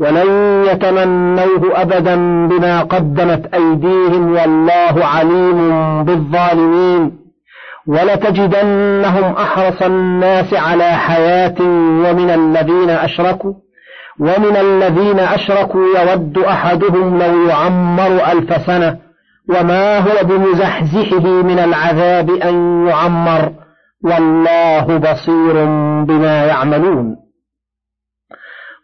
ولن 0.00 0.62
يتمنوه 0.64 1.82
أبدا 1.82 2.16
بما 2.46 2.82
قدمت 2.82 3.54
أيديهم 3.54 4.32
والله 4.32 5.04
عليم 5.04 5.68
بالظالمين 6.04 7.12
ولتجدنهم 7.86 9.24
أحرص 9.32 9.82
الناس 9.82 10.54
على 10.54 10.84
حياة 10.84 11.54
ومن 11.60 12.30
الذين 12.30 12.90
أشركوا 12.90 13.52
ومن 14.20 14.56
الذين 14.56 15.20
أشركوا 15.20 15.98
يود 15.98 16.38
أحدهم 16.38 17.18
لو 17.22 17.48
يعمر 17.48 18.32
ألف 18.32 18.66
سنة 18.66 18.98
وما 19.48 19.98
هو 19.98 20.24
بمزحزحه 20.24 21.42
من 21.42 21.58
العذاب 21.58 22.30
أن 22.30 22.86
يعمر 22.86 23.52
والله 24.04 24.96
بصير 24.98 25.64
بما 26.04 26.44
يعملون. 26.44 27.16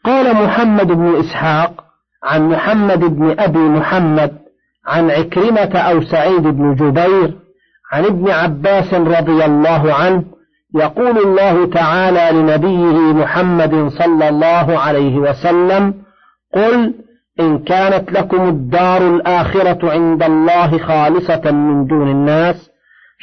قال 0.04 0.34
محمد 0.34 0.86
بن 0.86 1.16
إسحاق 1.16 1.84
عن 2.24 2.48
محمد 2.48 3.00
بن 3.00 3.40
أبي 3.40 3.58
محمد 3.58 4.38
عن 4.86 5.10
عكرمة 5.10 5.78
أو 5.78 6.02
سعيد 6.02 6.42
بن 6.42 6.74
جبير 6.74 7.38
عن 7.92 8.04
ابن 8.04 8.30
عباس 8.30 8.94
رضي 8.94 9.44
الله 9.44 9.94
عنه 9.94 10.24
يقول 10.74 11.18
الله 11.18 11.66
تعالى 11.66 12.38
لنبيه 12.38 13.12
محمد 13.12 13.88
صلى 13.88 14.28
الله 14.28 14.78
عليه 14.78 15.16
وسلم 15.16 15.94
قل 16.54 16.94
إن 17.40 17.58
كانت 17.58 18.12
لكم 18.12 18.48
الدار 18.48 19.08
الآخرة 19.08 19.92
عند 19.92 20.22
الله 20.22 20.78
خالصة 20.78 21.50
من 21.50 21.86
دون 21.86 22.10
الناس 22.10 22.70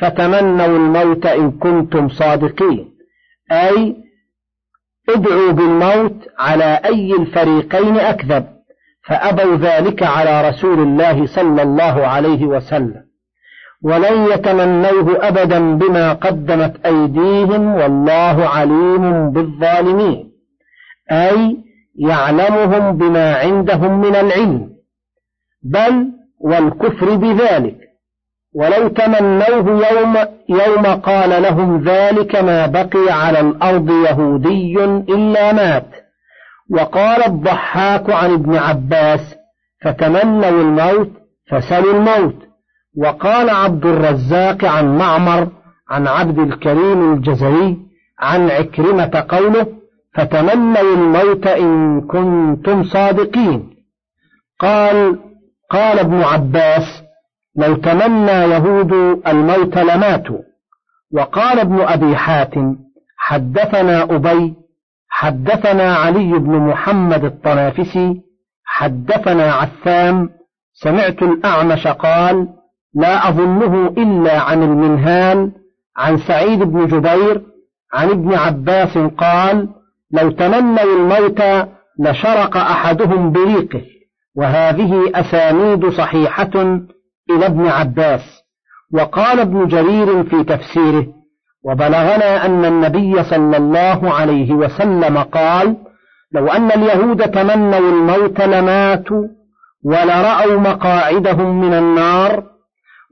فتمنوا 0.02 0.66
الموت 0.66 1.26
إن 1.26 1.52
كنتم 1.52 2.10
صادقين. 2.10 2.92
أي 3.52 3.96
ادعوا 5.10 5.52
بالموت 5.52 6.28
على 6.40 6.80
أي 6.86 7.14
الفريقين 7.20 7.98
أكذب 7.98 8.46
فأبوا 9.08 9.56
ذلك 9.56 10.04
على 10.04 10.50
رسول 10.50 10.80
الله 10.80 11.26
صلى 11.26 11.62
الله 11.62 12.08
عليه 12.08 12.46
وسلم. 12.46 13.09
ولن 13.84 14.32
يتمنوه 14.32 15.28
أبدا 15.28 15.76
بما 15.76 16.14
قدمت 16.14 16.86
أيديهم 16.86 17.76
والله 17.76 18.48
عليم 18.48 19.32
بالظالمين. 19.32 20.32
أي 21.12 21.58
يعلمهم 21.96 22.98
بما 22.98 23.36
عندهم 23.36 24.02
من 24.02 24.16
العلم. 24.16 24.70
بل 25.64 26.08
والكفر 26.40 27.16
بذلك. 27.16 27.78
ولو 28.56 28.88
تمنوه 28.88 29.90
يوم, 29.92 30.18
يوم 30.50 30.86
قال 30.86 31.44
لهم 31.44 31.84
ذلك 31.84 32.36
ما 32.36 32.66
بقي 32.66 33.12
على 33.12 33.40
الأرض 33.40 33.90
يهودي 33.90 34.84
إلا 35.10 35.54
مات. 35.54 35.88
وقال 36.72 37.24
الضحاك 37.24 38.10
عن 38.10 38.34
ابن 38.34 38.56
عباس 38.56 39.36
فتمنوا 39.84 40.50
الموت 40.50 41.12
فسلوا 41.52 41.94
الموت. 41.94 42.49
وقال 42.98 43.50
عبد 43.50 43.86
الرزاق 43.86 44.66
عن 44.66 44.98
معمر 44.98 45.48
عن 45.90 46.08
عبد 46.08 46.40
الكريم 46.40 47.14
الجزري 47.14 47.78
عن 48.20 48.50
عكرمة 48.50 49.26
قوله 49.30 49.68
فتمنوا 50.16 50.94
الموت 50.94 51.48
إن 51.48 52.02
كنتم 52.02 52.84
صادقين 52.84 53.70
قال 54.60 55.20
قال 55.70 56.00
ابن 56.00 56.22
عباس 56.22 57.04
لو 57.56 57.76
تمنى 57.76 58.32
يهود 58.32 58.94
الموت 59.28 59.78
لماتوا 59.78 60.40
وقال 61.14 61.60
ابن 61.60 61.82
أبي 61.82 62.16
حاتم 62.16 62.76
حدثنا 63.18 64.04
أبي 64.04 64.54
حدثنا 65.10 65.96
علي 65.96 66.40
بن 66.40 66.58
محمد 66.58 67.26
الطنافسي 67.26 68.22
حدثنا 68.66 69.54
عثام 69.54 70.30
سمعت 70.74 71.24
الأعمش 71.24 71.88
قال 71.88 72.48
لا 72.94 73.30
أظنه 73.30 73.88
إلا 73.88 74.40
عن 74.40 74.64
المنهال 74.64 75.52
عن 75.98 76.18
سعيد 76.18 76.60
بن 76.60 76.88
جبير 76.88 77.42
عن 77.94 78.10
ابن 78.10 78.34
عباس 78.34 78.98
قال 78.98 79.70
لو 80.12 80.32
تمنوا 80.32 80.84
الموت 80.84 81.42
لشرق 82.00 82.58
أحدهم 82.58 83.32
بريقه 83.32 83.82
وهذه 84.36 85.12
أسانيد 85.16 85.90
صحيحة 85.90 86.80
إلى 87.30 87.46
ابن 87.46 87.68
عباس 87.68 88.22
وقال 88.94 89.40
ابن 89.40 89.68
جرير 89.68 90.24
في 90.24 90.44
تفسيره 90.44 91.08
وبلغنا 91.64 92.46
أن 92.46 92.66
النبي 92.66 93.24
صلى 93.24 93.58
الله 93.58 94.14
عليه 94.14 94.54
وسلم 94.54 95.18
قال 95.18 95.78
لو 96.32 96.48
أن 96.48 96.72
اليهود 96.72 97.32
تمنوا 97.32 97.80
الموت 97.80 98.42
لماتوا 98.42 99.24
ولرأوا 99.86 100.60
مقاعدهم 100.60 101.62
من 101.62 101.74
النار 101.74 102.44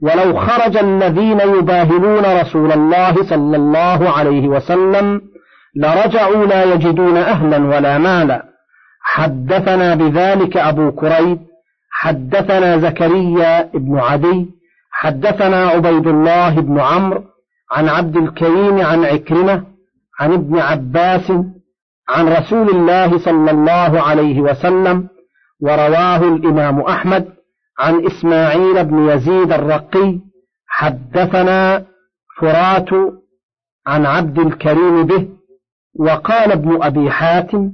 ولو 0.02 0.38
خرج 0.40 0.78
الذين 0.78 1.40
يباهلون 1.40 2.40
رسول 2.42 2.72
الله 2.72 3.24
صلى 3.24 3.58
الله 3.58 4.10
عليه 4.10 4.48
وسلم 4.48 5.22
لرجعوا 5.76 6.46
لا 6.46 6.64
يجدون 6.64 7.18
أهلا 7.18 7.58
ولا 7.58 7.98
مالا. 7.98 8.44
حدثنا 9.02 9.96
بذلك 9.96 10.58
أبو 10.58 10.92
كريب 10.92 11.40
حدثنا 11.92 12.78
زكريا 12.78 13.70
بن 13.74 14.00
عدي 14.00 14.46
حدثنا 14.92 15.68
عبيد 15.68 16.08
الله 16.08 16.50
بن 16.50 16.80
عمرو 16.80 17.24
عن 17.72 17.90
عبد 17.90 18.18
الكريم 18.18 18.82
عن 18.82 19.06
عكرمة 19.06 19.64
عن 20.20 20.34
ابن 20.34 20.60
عباس 20.60 21.32
عن 22.10 22.28
رسول 22.28 22.70
الله 22.70 23.18
صلى 23.18 23.52
الله 23.52 24.02
عليه 24.02 24.42
وسلم 24.42 25.08
ورواه 25.62 26.18
الإمام 26.18 26.82
أحمد. 26.82 27.37
عن 27.80 28.06
إسماعيل 28.06 28.84
بن 28.86 29.10
يزيد 29.10 29.52
الرقي 29.52 30.20
حدثنا 30.68 31.86
فرات 32.40 32.90
عن 33.88 34.06
عبد 34.06 34.40
الكريم 34.40 35.04
به 35.04 35.28
وقال 36.00 36.52
ابن 36.52 36.84
أبي 36.84 37.12
حاتم 37.12 37.72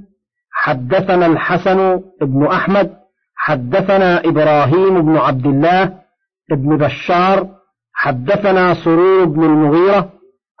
حدثنا 0.52 1.26
الحسن 1.26 2.00
بن 2.20 2.46
أحمد 2.46 2.90
حدثنا 3.36 4.20
إبراهيم 4.24 5.02
بن 5.02 5.16
عبد 5.16 5.46
الله 5.46 5.98
بن 6.50 6.76
بشار 6.76 7.48
حدثنا 7.92 8.74
سرور 8.74 9.24
بن 9.24 9.44
المغيرة 9.44 10.10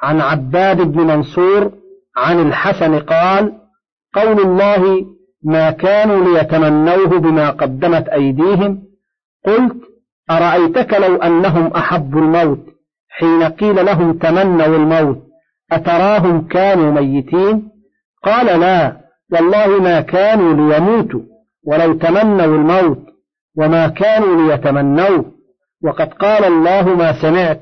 عن 0.02 0.20
عباد 0.20 0.76
بن 0.80 1.00
منصور 1.06 1.72
عن 2.16 2.40
الحسن 2.46 2.98
قال 2.98 3.52
قول 4.14 4.40
الله 4.40 5.06
ما 5.44 5.70
كانوا 5.70 6.24
ليتمنوه 6.24 7.18
بما 7.18 7.50
قدمت 7.50 8.08
أيديهم 8.08 8.82
قلت 9.46 9.76
أرأيتك 10.30 10.94
لو 10.94 11.16
أنهم 11.16 11.66
أحبوا 11.66 12.20
الموت 12.20 12.66
حين 13.08 13.42
قيل 13.42 13.86
لهم 13.86 14.12
تمنوا 14.12 14.76
الموت 14.76 15.18
أتراهم 15.72 16.48
كانوا 16.48 16.92
ميتين؟ 16.92 17.68
قال 18.24 18.60
لا 18.60 18.96
والله 19.32 19.80
ما 19.80 20.00
كانوا 20.00 20.54
ليموتوا 20.54 21.20
ولو 21.66 21.94
تمنوا 21.94 22.44
الموت 22.44 22.98
وما 23.58 23.88
كانوا 23.88 24.42
ليتمنوه. 24.42 25.24
وقد 25.84 26.12
قال 26.12 26.44
الله 26.44 26.94
ما 26.94 27.22
سمعت 27.22 27.60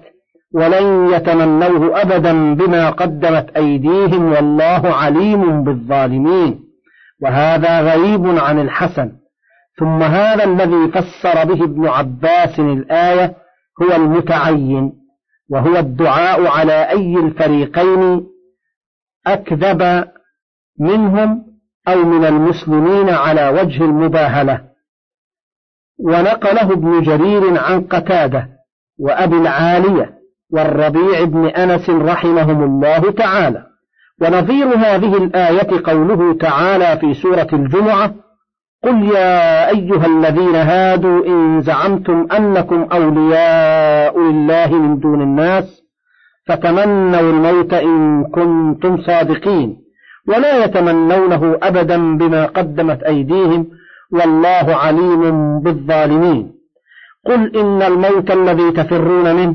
ولن 0.54 1.12
يتمنوه 1.12 2.02
أبدا 2.02 2.54
بما 2.54 2.90
قدمت 2.90 3.50
أيديهم 3.56 4.32
والله 4.32 4.94
عليم 4.94 5.64
بالظالمين. 5.64 6.60
وهذا 7.22 7.80
غريب 7.80 8.38
عن 8.38 8.60
الحسن. 8.60 9.12
ثم 9.78 10.02
هذا 10.02 10.44
الذي 10.44 10.92
فسر 10.92 11.44
به 11.44 11.64
ابن 11.64 11.87
عباس 11.87 12.61
الآية 12.61 13.37
هو 13.82 13.96
المتعين 13.96 14.92
وهو 15.50 15.76
الدعاء 15.76 16.46
على 16.46 16.90
أي 16.90 17.16
الفريقين 17.16 18.26
أكذب 19.26 20.08
منهم 20.80 21.44
أو 21.88 22.04
من 22.04 22.24
المسلمين 22.24 23.11
على 23.11 23.48
وجه 23.48 23.85
المباهلة. 23.85 24.72
ونقله 25.98 26.72
ابن 26.72 27.02
جرير 27.02 27.58
عن 27.58 27.80
قتادة 27.80 28.48
وأبي 28.98 29.37
العالية 29.37 30.18
والربيع 30.50 31.24
بن 31.24 31.46
أنس 31.46 31.90
رحمهم 31.90 32.64
الله 32.64 33.11
تعالى. 33.11 33.66
ونظير 34.22 34.66
هذه 34.66 35.16
الآية 35.16 35.82
قوله 35.85 36.38
تعالى 36.38 36.98
في 37.00 37.14
سورة 37.14 37.48
الجمعة 37.52 38.14
قل 38.84 39.02
يا 39.02 39.68
أيها 39.68 40.06
الذين 40.06 40.54
هادوا 40.54 41.26
إن 41.26 41.60
زعمتم 41.60 42.26
أنكم 42.36 42.88
أولياء 42.92 44.20
لله 44.20 44.74
من 44.74 44.98
دون 44.98 45.22
الناس 45.22 45.82
فتمنوا 46.46 47.20
الموت 47.20 47.74
إن 47.74 48.24
كنتم 48.24 49.02
صادقين 49.02 49.76
ولا 50.28 50.64
يتمنونه 50.64 51.58
أبدا 51.62 52.16
بما 52.16 52.46
قدمت 52.46 53.02
أيديهم 53.02 53.66
والله 54.12 54.76
عليم 54.76 55.60
بالظالمين. 55.60 56.52
قل 57.26 57.56
إن 57.56 57.82
الموت 57.82 58.30
الذي 58.30 58.70
تفرون 58.70 59.36
منه 59.36 59.54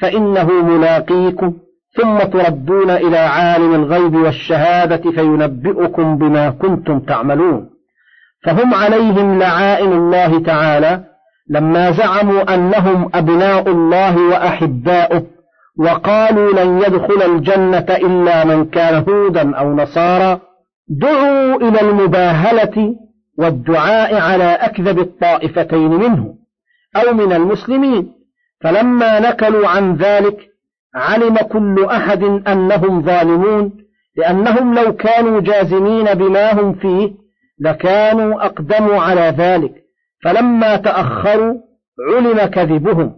فإنه 0.00 0.62
ملاقيكم 0.62 1.52
ثم 1.92 2.18
تردون 2.18 2.90
إلى 2.90 3.18
عالم 3.18 3.74
الغيب 3.74 4.14
والشهادة 4.14 5.10
فينبئكم 5.10 6.18
بما 6.18 6.50
كنتم 6.50 7.00
تعملون. 7.00 7.69
فهم 8.42 8.74
عليهم 8.74 9.38
لعائن 9.38 9.92
الله 9.92 10.42
تعالى 10.42 11.04
لما 11.50 11.90
زعموا 11.90 12.54
أنهم 12.54 13.10
أبناء 13.14 13.68
الله 13.68 14.28
وأحباؤه 14.28 15.22
وقالوا 15.78 16.52
لن 16.64 16.78
يدخل 16.78 17.22
الجنة 17.22 17.86
إلا 17.90 18.44
من 18.44 18.64
كان 18.64 19.04
هودا 19.08 19.56
أو 19.56 19.74
نصارى. 19.74 20.40
دعوا 20.88 21.56
إلى 21.56 21.80
المباهلة 21.80 22.96
والدعاء 23.38 24.14
على 24.20 24.44
أكذب 24.44 24.98
الطائفتين 24.98 25.90
منه 25.90 26.34
أو 26.96 27.14
من 27.14 27.32
المسلمين. 27.32 28.12
فلما 28.60 29.20
نكلوا 29.20 29.68
عن 29.68 29.96
ذلك 29.96 30.36
علم 30.94 31.36
كل 31.36 31.84
أحد 31.84 32.22
أنهم 32.24 33.02
ظالمون 33.02 33.72
لأنهم 34.16 34.74
لو 34.74 34.96
كانوا 34.96 35.40
جازمين 35.40 36.14
بما 36.14 36.52
هم 36.52 36.74
فيه 36.74 37.10
لكانوا 37.60 38.46
أقدموا 38.46 39.00
على 39.00 39.34
ذلك. 39.38 39.72
فلما 40.24 40.76
تأخروا 40.76 41.54
علم 42.14 42.46
كذبهم. 42.46 43.16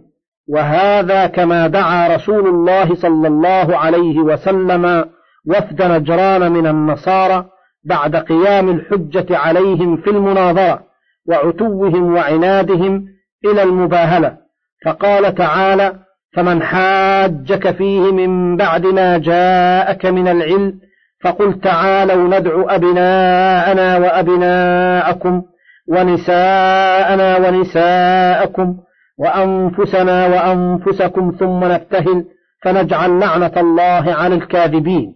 وهذا 0.49 1.27
كما 1.27 1.67
دعا 1.67 2.15
رسول 2.15 2.47
الله 2.47 2.95
صلى 2.95 3.27
الله 3.27 3.77
عليه 3.77 4.19
وسلم 4.19 5.05
وفد 5.49 5.81
نجران 5.81 6.51
من 6.51 6.67
النصارى 6.67 7.45
بعد 7.85 8.15
قيام 8.15 8.69
الحجة 8.69 9.37
عليهم 9.37 9.97
في 9.97 10.09
المناظرة 10.09 10.83
وعتوهم 11.29 12.13
وعنادهم 12.13 13.05
إلى 13.45 13.63
المباهلة. 13.63 14.37
فقال 14.85 15.35
تعالى 15.35 15.99
فمن 16.33 16.63
حاجك 16.63 17.71
فيه 17.71 18.11
من 18.11 18.57
بعد 18.57 18.85
ما 18.85 19.17
جاءك 19.17 20.05
من 20.05 20.27
العلم 20.27 20.79
فقل 21.23 21.59
تعالوا 21.59 22.39
ندعو 22.39 22.69
أبناءنا 22.69 23.97
وأبناءكم 23.97 25.41
ونساءنا 25.87 27.37
ونساءكم 27.37 28.77
وأنفسنا 29.17 30.27
وأنفسكم 30.27 31.35
ثم 31.39 31.63
نبتهل 31.63 32.25
فنجعل 32.63 33.19
لعنة 33.19 33.51
الله 33.57 34.13
على 34.13 34.35
الكاذبين. 34.35 35.15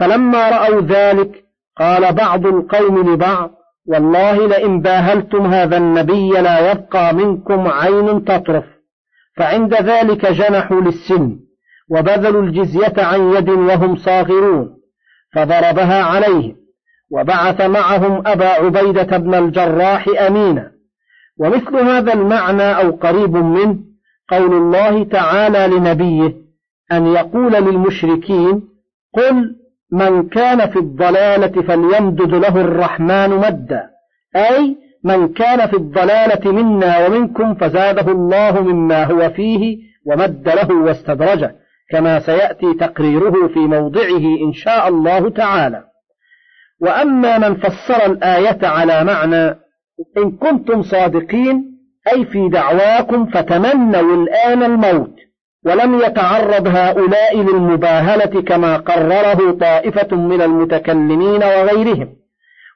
فلما 0.00 0.48
رأوا 0.50 0.80
ذلك 0.80 1.44
قال 1.78 2.12
بعض 2.12 2.46
القوم 2.46 3.12
لبعض 3.12 3.50
والله 3.88 4.46
لئن 4.46 4.80
باهلتم 4.80 5.46
هذا 5.46 5.76
النبي 5.76 6.28
لا 6.28 6.70
يبقى 6.70 7.14
منكم 7.14 7.68
عين 7.68 8.24
تطرف. 8.24 8.64
فعند 9.36 9.74
ذلك 9.74 10.26
جنحوا 10.26 10.80
للسن 10.80 11.36
وبذلوا 11.90 12.42
الجزية 12.42 12.94
عن 12.98 13.32
يد 13.34 13.48
وهم 13.48 13.96
صاغرون. 13.96 14.73
فضربها 15.34 16.02
عليهم 16.02 16.56
وبعث 17.10 17.60
معهم 17.60 18.22
أبا 18.26 18.48
عبيدة 18.48 19.16
بن 19.16 19.34
الجراح 19.34 20.06
أمينا. 20.26 20.70
ومثل 21.40 21.76
هذا 21.76 22.12
المعنى 22.12 22.62
أو 22.62 22.90
قريب 22.90 23.36
منه 23.36 23.78
قول 24.28 24.54
الله 24.54 25.04
تعالى 25.04 25.76
لنبيه 25.76 26.34
أن 26.92 27.06
يقول 27.06 27.52
للمشركين 27.52 28.62
قل 29.14 29.56
من 29.92 30.28
كان 30.28 30.70
في 30.70 30.78
الضلالة 30.78 31.62
فليمدد 31.62 32.34
له 32.34 32.60
الرحمن 32.60 33.30
مدا. 33.30 33.82
أي 34.36 34.76
من 35.04 35.28
كان 35.28 35.66
في 35.66 35.76
الضلالة 35.76 36.52
منا 36.52 37.06
ومنكم 37.06 37.54
فزاده 37.54 38.12
الله 38.12 38.60
مما 38.62 39.04
هو 39.04 39.30
فيه 39.30 39.78
ومد 40.06 40.48
له 40.48 40.74
واستدرجه. 40.74 41.63
كما 41.94 42.20
سيأتي 42.20 42.74
تقريره 42.74 43.48
في 43.48 43.58
موضعه 43.58 44.24
إن 44.46 44.52
شاء 44.52 44.88
الله 44.88 45.30
تعالى. 45.30 45.84
وأما 46.80 47.38
من 47.38 47.54
فسر 47.54 48.06
الآية 48.06 48.58
على 48.62 49.04
معنى 49.04 49.48
إن 50.18 50.30
كنتم 50.40 50.82
صادقين 50.82 51.64
أي 52.12 52.24
في 52.24 52.48
دعواكم 52.48 53.26
فتمنوا 53.26 54.24
الآن 54.24 54.62
الموت 54.62 55.14
ولم 55.64 55.94
يتعرض 55.94 56.66
هؤلاء 56.66 57.36
للمباهلة 57.36 58.42
كما 58.42 58.76
قرره 58.76 59.50
طائفة 59.50 60.16
من 60.16 60.42
المتكلمين 60.42 61.42
وغيرهم. 61.44 62.08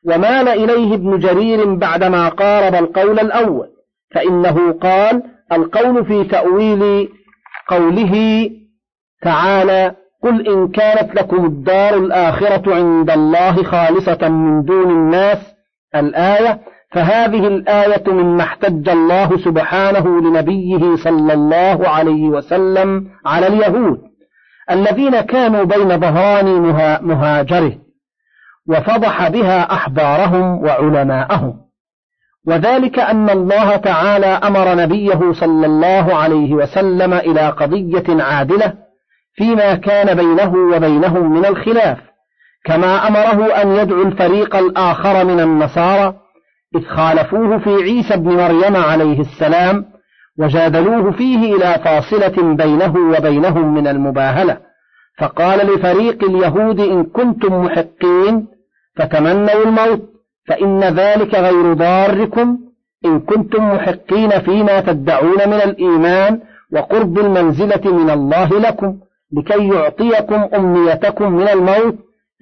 ومال 0.04 0.48
إليه 0.48 0.94
ابن 0.94 1.18
جرير 1.18 1.74
بعدما 1.74 2.28
قارب 2.28 2.74
القول 2.74 3.20
الأول 3.20 3.68
فإنه 4.14 4.72
قال 4.72 5.22
القول 5.52 6.04
في 6.04 6.24
تأويل 6.24 7.08
قوله 7.68 8.14
تعالى 9.22 9.94
قل 10.22 10.48
إن 10.48 10.68
كانت 10.68 11.14
لكم 11.14 11.44
الدار 11.44 11.94
الآخرة 11.94 12.74
عند 12.74 13.10
الله 13.10 13.62
خالصة 13.62 14.28
من 14.28 14.62
دون 14.62 14.90
الناس 14.90 15.38
الآية 15.94 16.60
فهذه 16.92 17.46
الآية 17.46 18.02
مما 18.06 18.42
احتج 18.42 18.88
الله 18.88 19.36
سبحانه 19.36 20.20
لنبيه 20.20 20.96
صلى 20.96 21.34
الله 21.34 21.88
عليه 21.88 22.28
وسلم 22.28 23.06
على 23.26 23.46
اليهود 23.46 23.98
الذين 24.70 25.20
كانوا 25.20 25.64
بين 25.64 26.00
ظهران 26.00 26.46
مهاجره 27.02 27.72
وفضح 28.68 29.28
بها 29.28 29.72
أحبارهم 29.72 30.64
وعلماءهم. 30.64 31.54
وذلك 32.46 32.98
أن 32.98 33.30
الله 33.30 33.76
تعالى 33.76 34.26
أمر 34.26 34.74
نبيه 34.74 35.32
صلى 35.32 35.66
الله 35.66 36.14
عليه 36.14 36.54
وسلم 36.54 37.14
إلى 37.14 37.48
قضية 37.48 38.22
عادلة 38.22 38.87
فيما 39.38 39.74
كان 39.74 40.16
بينه 40.16 40.54
وبينهم 40.76 41.32
من 41.32 41.46
الخلاف 41.46 41.98
كما 42.64 43.08
أمره 43.08 43.46
أن 43.46 43.76
يدعو 43.76 44.02
الفريق 44.02 44.56
الآخر 44.56 45.24
من 45.24 45.40
النصارى 45.40 46.14
إذ 46.76 46.84
خالفوه 46.84 47.58
في 47.58 47.70
عيسى 47.70 48.14
ابن 48.14 48.30
مريم 48.30 48.76
عليه 48.76 49.20
السلام 49.20 49.84
وجادلوه 50.38 51.10
فيه 51.10 51.54
إلى 51.56 51.80
فاصلة 51.84 52.54
بينه 52.54 52.94
وبينهم 52.96 53.74
من 53.74 53.86
المباهلة. 53.86 54.58
فقال 55.18 55.66
لفريق 55.66 56.24
اليهود 56.24 56.80
إن 56.80 57.04
كنتم 57.04 57.64
محقين 57.64 58.46
فتمنوا 58.96 59.64
الموت 59.64 60.02
فإن 60.48 60.84
ذلك 60.84 61.34
غير 61.34 61.72
ضاركم 61.72 62.58
إن 63.04 63.20
كنتم 63.20 63.74
محقين 63.74 64.30
فيما 64.30 64.80
تدعون 64.80 65.48
من 65.48 65.60
الإيمان 65.64 66.40
وقرب 66.72 67.18
المنزلة 67.18 67.92
من 67.92 68.10
الله 68.10 68.60
لكم. 68.60 68.98
لكي 69.32 69.68
يعطيكم 69.68 70.48
أمنيتكم 70.54 71.32
من 71.32 71.48
الموت 71.48 71.94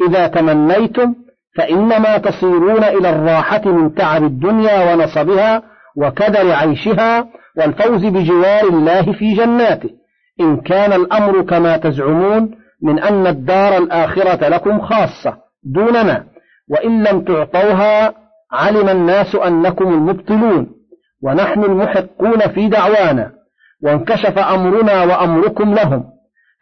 إذا 0.08 0.26
تمنيتم 0.26 1.14
فإنما 1.56 2.18
تصيرون 2.18 2.84
إلى 2.84 3.10
الراحة 3.10 3.62
من 3.64 3.94
تعب 3.94 4.24
الدنيا 4.24 4.92
ونصبها 4.94 5.62
وكدر 5.96 6.52
عيشها 6.52 7.28
والفوز 7.56 8.04
بجوار 8.04 8.64
الله 8.68 9.12
في 9.12 9.34
جناته. 9.34 9.90
إن 10.40 10.56
كان 10.56 10.92
الأمر 10.92 11.42
كما 11.42 11.76
تزعمون 11.76 12.50
من 12.82 12.98
أن 12.98 13.26
الدار 13.26 13.76
الآخرة 13.76 14.48
لكم 14.48 14.80
خاصة 14.80 15.36
دوننا 15.64 16.24
وإن 16.70 17.04
لم 17.04 17.24
تعطوها 17.24 18.14
علم 18.52 18.88
الناس 18.88 19.34
أنكم 19.34 19.88
المبطلون 19.88 20.66
ونحن 21.22 21.64
المحقون 21.64 22.40
في 22.40 22.68
دعوانا 22.68 23.32
وانكشف 23.82 24.38
أمرنا 24.38 25.04
وأمركم 25.04 25.74
لهم. 25.74 26.15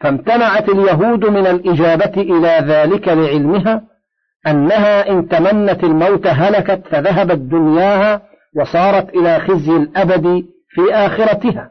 فامتنعت 0.05 0.69
اليهود 0.69 1.25
من 1.25 1.47
الإجابة 1.47 2.23
إلى 2.23 2.59
ذلك 2.61 3.09
لعلمها 3.09 3.83
أنها 4.47 5.11
إن 5.11 5.29
تمنت 5.29 5.85
الموت 5.85 6.27
هلكت 6.27 6.83
فذهبت 6.91 7.39
دنياها 7.39 8.23
وصارت 8.57 9.15
إلى 9.15 9.41
خزي 9.41 9.77
الأبد 9.77 10.45
في 10.69 10.95
آخرتها. 10.95 11.71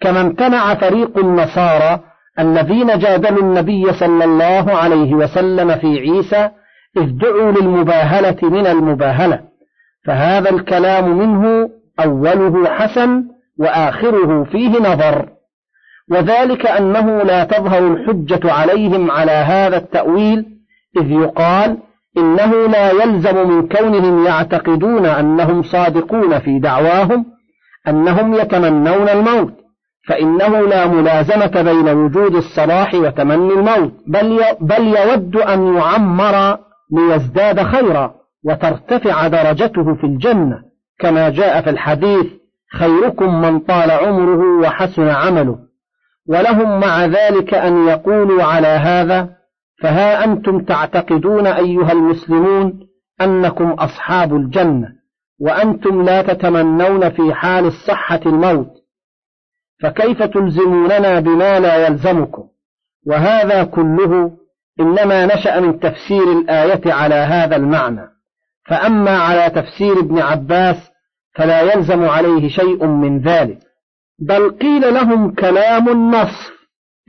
كما 0.00 0.20
امتنع 0.20 0.74
فريق 0.74 1.18
النصارى 1.18 2.00
الذين 2.38 2.98
جادلوا 2.98 3.42
النبي 3.42 3.92
صلى 3.92 4.24
الله 4.24 4.72
عليه 4.72 5.14
وسلم 5.14 5.76
في 5.76 5.98
عيسى 5.98 6.50
إذ 6.96 7.18
دعوا 7.18 7.52
للمباهلة 7.52 8.36
من 8.42 8.66
المباهلة. 8.66 9.40
فهذا 10.06 10.50
الكلام 10.50 11.18
منه 11.18 11.70
أوله 12.00 12.68
حسن 12.68 13.24
وآخره 13.58 14.44
فيه 14.44 14.78
نظر. 14.78 15.37
وذلك 16.10 16.66
أنه 16.66 17.22
لا 17.22 17.44
تظهر 17.44 17.86
الحجة 17.86 18.52
عليهم 18.52 19.10
على 19.10 19.32
هذا 19.32 19.76
التأويل 19.76 20.44
إذ 21.00 21.10
يقال 21.10 21.78
إنه 22.18 22.66
لا 22.66 22.90
يلزم 22.90 23.48
من 23.48 23.68
كونهم 23.68 24.26
يعتقدون 24.26 25.06
أنهم 25.06 25.62
صادقون 25.62 26.38
في 26.38 26.58
دعواهم 26.58 27.24
أنهم 27.88 28.34
يتمنون 28.34 29.08
الموت 29.08 29.54
فإنه 30.08 30.60
لا 30.60 30.86
ملازمة 30.86 31.62
بين 31.62 31.88
وجود 31.88 32.34
الصلاح 32.34 32.94
وتمني 32.94 33.52
الموت 33.52 33.92
بل, 34.06 34.40
بل 34.60 34.86
يود 34.86 35.36
أن 35.36 35.76
يعمر 35.76 36.58
ليزداد 36.92 37.62
خيرا 37.62 38.14
وترتفع 38.44 39.28
درجته 39.28 39.94
في 39.94 40.04
الجنة. 40.04 40.62
كما 41.00 41.28
جاء 41.28 41.62
في 41.62 41.70
الحديث 41.70 42.26
خيركم 42.78 43.40
من 43.40 43.58
طال 43.58 43.90
عمره 43.90 44.60
وحسن 44.60 45.08
عمله. 45.08 45.58
ولهم 46.28 46.80
مع 46.80 47.04
ذلك 47.04 47.54
أن 47.54 47.88
يقولوا 47.88 48.42
على 48.42 48.66
هذا 48.66 49.28
فها 49.82 50.24
أنتم 50.24 50.64
تعتقدون 50.64 51.46
أيها 51.46 51.92
المسلمون 51.92 52.88
أنكم 53.20 53.70
أصحاب 53.70 54.36
الجنة 54.36 54.88
وأنتم 55.40 56.02
لا 56.02 56.22
تتمنون 56.22 57.10
في 57.10 57.34
حال 57.34 57.64
الصحة 57.64 58.20
الموت 58.26 58.78
فكيف 59.82 60.22
تلزموننا 60.22 61.20
بما 61.20 61.60
لا 61.60 61.86
يلزمكم؟ 61.86 62.48
وهذا 63.06 63.64
كله 63.64 64.32
إنما 64.80 65.26
نشأ 65.26 65.60
من 65.60 65.80
تفسير 65.80 66.32
الآية 66.32 66.92
على 66.92 67.14
هذا 67.14 67.56
المعنى. 67.56 68.08
فأما 68.66 69.18
على 69.18 69.50
تفسير 69.50 69.98
ابن 69.98 70.18
عباس 70.18 70.90
فلا 71.34 71.60
يلزم 71.60 72.04
عليه 72.04 72.48
شيء 72.48 72.86
من 72.86 73.20
ذلك. 73.20 73.67
بل 74.18 74.50
قيل 74.50 74.94
لهم 74.94 75.34
كلام 75.34 75.88
النص. 75.88 76.58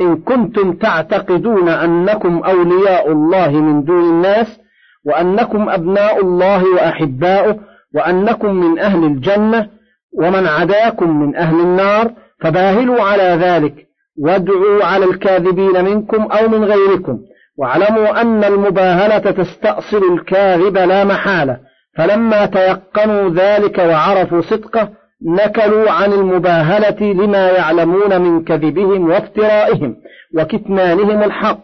إن 0.02 0.18
كنتم 0.18 0.74
تعتقدون 0.74 1.70
أنكم 1.70 2.38
أولياء 2.38 3.12
الله 3.12 3.52
من 3.52 3.84
دون 3.84 4.10
الناس 4.10 4.60
وأنكم 5.06 5.70
أبناء 5.70 6.22
الله 6.22 6.74
وأحباؤه 6.74 7.60
وأنكم 7.96 8.56
من 8.56 8.80
أهل 8.80 9.04
الجنة 9.04 9.70
ومن 10.14 10.48
عداكم 10.48 11.20
من 11.20 11.36
أهل 11.36 11.60
النار 11.60 12.12
فباهلوا 12.42 13.02
على 13.02 13.24
ذلك. 13.24 13.74
وادعوا 14.20 14.86
على 14.86 15.06
الكاذبين 15.06 15.86
منكم 15.86 16.22
أو 16.22 16.50
من 16.50 16.64
غيركم. 16.64 17.20
واعلموا 17.58 18.22
أن 18.22 18.44
المباهلة 18.44 19.32
تستأصل 19.32 20.14
الكاذب 20.14 20.78
لا 20.78 21.06
محالة. 21.06 21.58
فلما 21.98 22.46
تيقنوا 22.46 23.30
ذلك 23.30 23.78
وعرفوا 23.78 24.42
صدقه 24.42 24.90
نكلوا 25.26 25.92
عن 25.92 26.14
المباهلة 26.14 27.14
لما 27.14 27.50
يعلمون 27.50 28.22
من 28.22 28.44
كذبهم 28.44 29.10
وافترائهم 29.10 29.96
وكتمانهم 30.38 31.24
الحق 31.24 31.64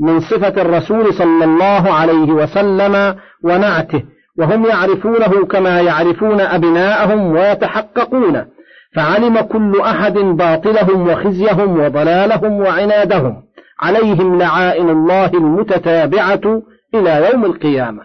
من 0.00 0.20
صفة 0.20 0.62
الرسول 0.62 1.14
صلى 1.14 1.44
الله 1.44 1.92
عليه 1.92 2.32
وسلم 2.32 3.14
ونعته 3.44 4.02
وهم 4.38 4.66
يعرفونه 4.66 5.46
كما 5.46 5.80
يعرفون 5.80 6.40
أبناءهم 6.40 7.32
ويتحققون. 7.32 8.44
فعلم 8.96 9.40
كل 9.40 9.80
أحد 9.80 10.12
باطلهم 10.18 11.08
وخزيهم 11.08 11.80
وضلالهم 11.80 12.52
وعنادهم. 12.52 13.42
عليهم 13.80 14.38
لعائن 14.38 14.88
الله 14.90 15.26
المتتابعة 15.26 16.62
إلى 16.94 17.30
يوم 17.32 17.44
القيامة. 17.44 18.02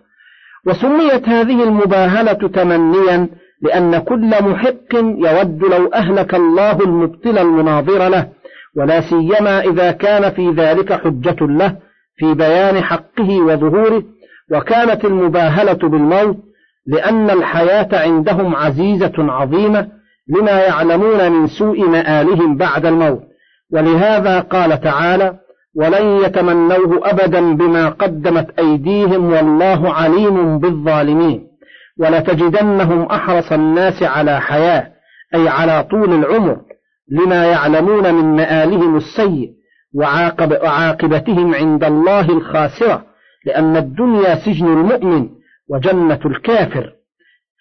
وسميت 0.68 1.30
هذه 1.30 1.64
المباهلة 1.64 2.34
تمنيا 2.34 3.28
لأن 3.62 4.00
كل 4.00 4.44
محق 4.44 4.94
يود 4.96 5.64
لو 5.64 5.88
أهلك 5.94 6.36
الله 6.36 6.80
المبطل 6.80 7.38
المناظر 7.38 8.10
له 8.10 8.30
ولا 8.78 9.02
سيما 9.02 9.60
إذا 9.60 9.92
كان 9.92 10.32
في 10.32 10.50
ذلك 10.50 10.94
حجة 10.94 11.38
له 11.42 11.76
في 12.18 12.34
بيان 12.34 12.84
حقه 12.84 13.42
وظهوره 13.42 14.04
وكانت 14.52 15.06
المباهلة 15.06 15.90
بالموت 15.90 16.38
لأن 16.88 17.30
الحياة 17.30 17.90
عندهم 17.94 18.56
عزيزة 18.56 19.14
عظيمة 19.18 19.88
لما 20.28 20.52
يعلمون 20.52 21.32
من 21.32 21.48
سوء 21.48 21.90
مآلهم 21.90 22.58
بعد 22.58 22.86
الموت. 22.86 23.24
ولهذا 23.74 24.40
قال 24.40 24.82
تعالى 24.82 25.40
ولن 25.76 26.06
يتمنوه 26.06 27.10
أبدا 27.10 27.54
بما 27.54 27.90
قدمت 27.90 28.60
أيديهم 28.60 29.26
والله 29.34 29.94
عليم 29.94 30.60
بالظالمين 30.60 31.49
ولتجدنهم 32.00 33.04
أحرص 33.06 33.52
الناس 33.52 34.04
على 34.04 34.42
حياة 34.42 34.88
أي 35.36 35.50
على 35.50 35.84
طول 35.84 36.14
العمر 36.14 36.62
لما 37.12 37.46
يعلمون 37.46 38.14
من 38.14 38.36
مآلهم 38.36 38.98
السيء 38.98 39.52
وعاقب 39.96 40.52
وعاقبتهم 40.52 41.56
عند 41.56 41.84
الله 41.84 42.30
الخاسرة 42.30 43.06
لأن 43.46 43.78
الدنيا 43.78 44.36
سجن 44.36 44.66
المؤمن 44.66 45.30
وجنة 45.70 46.20
الكافر. 46.26 46.94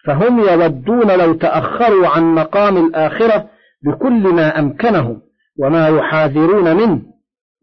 فهم 0.06 0.38
يودون 0.38 1.10
لو 1.10 1.34
تأخروا 1.34 2.08
عن 2.08 2.34
مقام 2.34 2.76
الآخرة 2.76 3.46
بكل 3.84 4.34
ما 4.34 4.58
أمكنهم 4.58 5.20
وما 5.58 5.88
يحاذرون 5.88 6.76
منه 6.76 7.02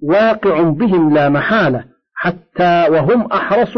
واقع 0.04 0.62
بهم 0.62 1.14
لا 1.14 1.30
محالة 1.30 1.84
حتى 2.16 2.88
وهم 2.90 3.32
أحرص 3.32 3.78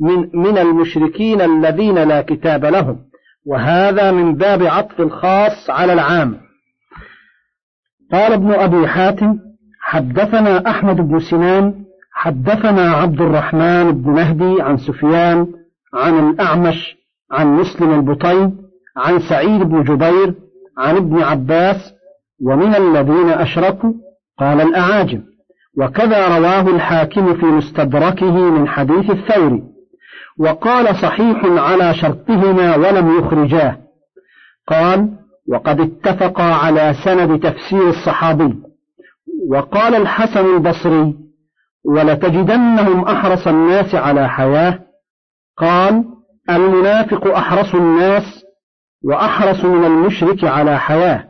من, 0.00 0.30
من 0.34 0.58
المشركين 0.58 1.40
الذين 1.40 1.94
لا 1.94 2.22
كتاب 2.22 2.64
لهم. 2.64 2.98
وهذا 3.46 4.12
من 4.12 4.34
باب 4.34 4.62
عطف 4.62 5.00
الخاص 5.00 5.70
على 5.70 5.92
العام. 5.92 6.36
قال 8.12 8.32
ابن 8.32 8.52
أبي 8.52 8.88
حاتم 8.88 9.38
حدثنا 9.80 10.70
أحمد 10.70 10.96
بن 10.96 11.18
سنان 11.18 11.74
حدثنا 12.12 12.90
عبد 12.90 13.20
الرحمن 13.20 13.92
بن 13.92 14.10
مهدي 14.10 14.62
عن 14.62 14.76
سفيان 14.76 15.46
عن 15.94 16.30
الأعمش 16.30 16.96
عن 17.32 17.46
مسلم 17.46 17.94
البطين 17.94 18.56
عن 18.96 19.18
سعيد 19.18 19.62
بن 19.62 19.82
جبير 19.84 20.34
عن 20.78 20.96
ابن 20.96 21.22
عباس 21.22 21.92
ومن 22.46 22.74
الذين 22.74 23.28
أشركوا 23.28 23.92
قال 24.38 24.60
الأعاجم. 24.60 25.22
وكذا 25.78 26.38
رواه 26.38 26.60
الحاكم 26.60 27.34
في 27.34 27.46
مستدركه 27.46 28.50
من 28.50 28.68
حديث 28.68 29.10
الثوري. 29.10 29.62
وقال 30.38 30.96
صحيح 30.96 31.44
على 31.44 31.94
شرطهما 31.94 32.76
ولم 32.76 33.18
يخرجاه. 33.18 33.76
قال 34.68 35.08
وقد 35.48 35.80
اتفقا 35.80 36.42
على 36.42 36.94
سند 37.04 37.40
تفسير 37.40 37.88
الصحابي. 37.88 38.54
وقال 39.50 39.94
الحسن 39.94 40.56
البصري 40.56 41.14
ولتجدنهم 41.84 43.04
أحرص 43.04 43.46
الناس 43.48 43.94
على 43.94 44.28
حياة. 44.28 44.78
قال 45.58 46.04
المنافق 46.50 47.26
أحرص 47.26 47.74
الناس 47.74 48.44
وأحرص 49.04 49.64
من 49.64 49.84
المشرك 49.84 50.44
على 50.44 50.78
حياة. 50.78 51.24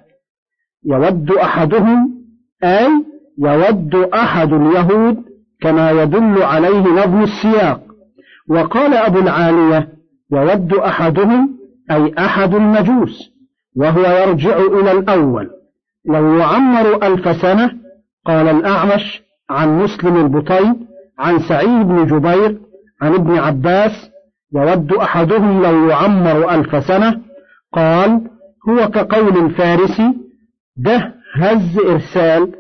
يود 0.86 1.30
أحدهم 1.30 2.08
أي 2.64 2.88
يود 3.38 3.94
أحد 3.94 4.52
اليهود 4.52 5.24
كما 5.60 5.90
يدل 5.90 6.42
عليه 6.42 6.82
نظم 6.82 7.22
السياق. 7.22 7.85
وقال 8.48 8.94
أبو 8.94 9.18
العالية 9.18 9.88
يود 10.32 10.72
أحدهم 10.74 11.58
أي 11.90 12.14
أحد 12.18 12.54
المجوس 12.54 13.30
وهو 13.76 14.00
يرجع 14.00 14.56
إلى 14.56 14.92
الأول. 14.92 15.50
لو 16.06 16.38
يعمر 16.38 17.06
ألف 17.06 17.42
سنة 17.42 17.70
قال 18.26 18.48
الأعمش 18.48 19.22
عن 19.50 19.78
مسلم 19.78 20.16
البطين 20.16 20.86
عن 21.18 21.38
سعيد 21.38 21.86
بن 21.88 22.06
جبير 22.06 22.58
عن 23.02 23.14
ابن 23.14 23.38
عباس 23.38 24.10
يود 24.54 24.92
أحدهم 24.92 25.62
لو 25.62 25.88
يعمر 25.88 26.50
ألف 26.54 26.84
سنة 26.84 27.20
قال 27.72 28.20
هو 28.68 28.88
كقول 28.90 29.44
الفارسي 29.46 30.14
ده 30.76 31.14
هز 31.34 31.78
إرسال 31.78 32.52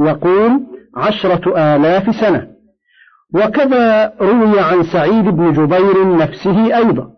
يقول 0.00 0.60
عشرة 0.96 1.74
آلاف 1.76 2.14
سنة. 2.14 2.51
وكذا 3.34 4.12
روي 4.20 4.60
عن 4.60 4.82
سعيد 4.82 5.24
بن 5.24 5.52
جبير 5.52 6.16
نفسه 6.16 6.76
أيضا. 6.76 7.10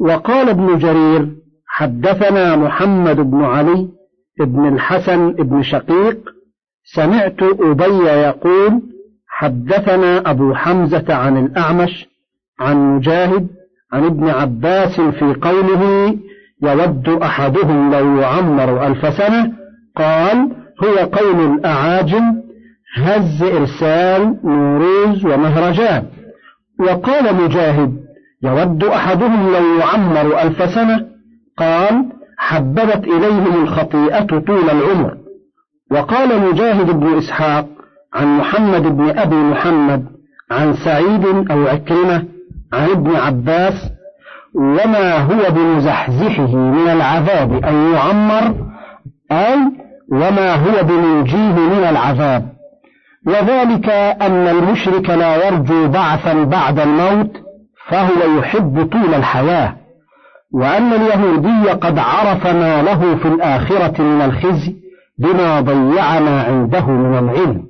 وقال 0.00 0.48
ابن 0.48 0.78
جرير 0.78 1.28
حدثنا 1.66 2.56
محمد 2.56 3.16
بن 3.16 3.44
علي 3.44 3.88
بن 4.40 4.68
الحسن 4.68 5.32
بن 5.32 5.62
شقيق 5.62 6.18
سمعت 6.94 7.42
أبي 7.42 8.04
يقول 8.04 8.82
حدثنا 9.28 10.30
أبو 10.30 10.54
حمزة 10.54 11.14
عن 11.14 11.46
الأعمش 11.46 12.06
عن 12.60 12.96
مجاهد 12.96 13.48
عن 13.92 14.04
ابن 14.04 14.28
عباس 14.28 15.00
في 15.00 15.34
قوله 15.42 16.14
يود 16.62 17.08
أحدهم 17.08 17.94
لو 17.94 18.20
يعمر 18.20 18.86
ألف 18.86 19.14
سنة 19.14 19.52
قال 19.96 20.50
هو 20.84 20.96
قول 20.96 21.54
الأعاجم 21.54 22.43
هز 22.94 23.42
إرسال 23.42 24.36
نوروز 24.44 25.24
ومهرجان. 25.24 26.04
وقال 26.80 27.34
مجاهد 27.34 27.96
يود 28.42 28.84
أحدهم 28.84 29.52
لو 29.52 29.78
يعمر 29.78 30.42
ألف 30.42 30.70
سنة 30.74 31.06
قال 31.58 32.04
حببت 32.38 33.04
إليهم 33.04 33.62
الخطيئة 33.62 34.38
طول 34.38 34.70
العمر. 34.70 35.16
وقال 35.90 36.40
مجاهد 36.40 36.90
بن 36.90 37.18
إسحاق 37.18 37.66
عن 38.14 38.38
محمد 38.38 38.82
بن 38.82 39.18
أبي 39.18 39.36
محمد 39.36 40.04
عن 40.50 40.74
سعيد 40.74 41.50
أو 41.50 41.66
عكرمة 41.66 42.24
عن 42.72 42.90
ابن 42.90 43.16
عباس 43.16 43.90
وما 44.54 45.16
هو 45.18 45.50
بمزحزحه 45.50 46.56
من 46.56 46.88
العذاب 46.88 47.64
أن 47.64 47.92
يعمر؟ 47.94 48.54
أي 49.32 49.56
وما 50.12 50.54
هو 50.54 50.82
بمنجيه 50.82 51.58
من 51.58 51.84
العذاب. 51.90 52.53
وذلك 53.26 53.88
أن 54.22 54.48
المشرك 54.48 55.10
لا 55.10 55.46
يرجو 55.48 55.88
بعثا 55.88 56.44
بعد 56.44 56.78
الموت 56.78 57.30
فهو 57.88 58.38
يحب 58.38 58.88
طول 58.92 59.14
الحياة. 59.14 59.76
وأن 60.52 60.92
اليهودي 60.92 61.70
قد 61.70 61.98
عرف 61.98 62.46
ما 62.46 62.82
له 62.82 63.16
في 63.16 63.28
الآخرة 63.28 64.02
من 64.02 64.22
الخزي 64.22 64.74
بما 65.18 65.60
ضيع 65.60 66.20
ما 66.20 66.42
عنده 66.42 66.86
من 66.86 67.18
العلم. 67.18 67.64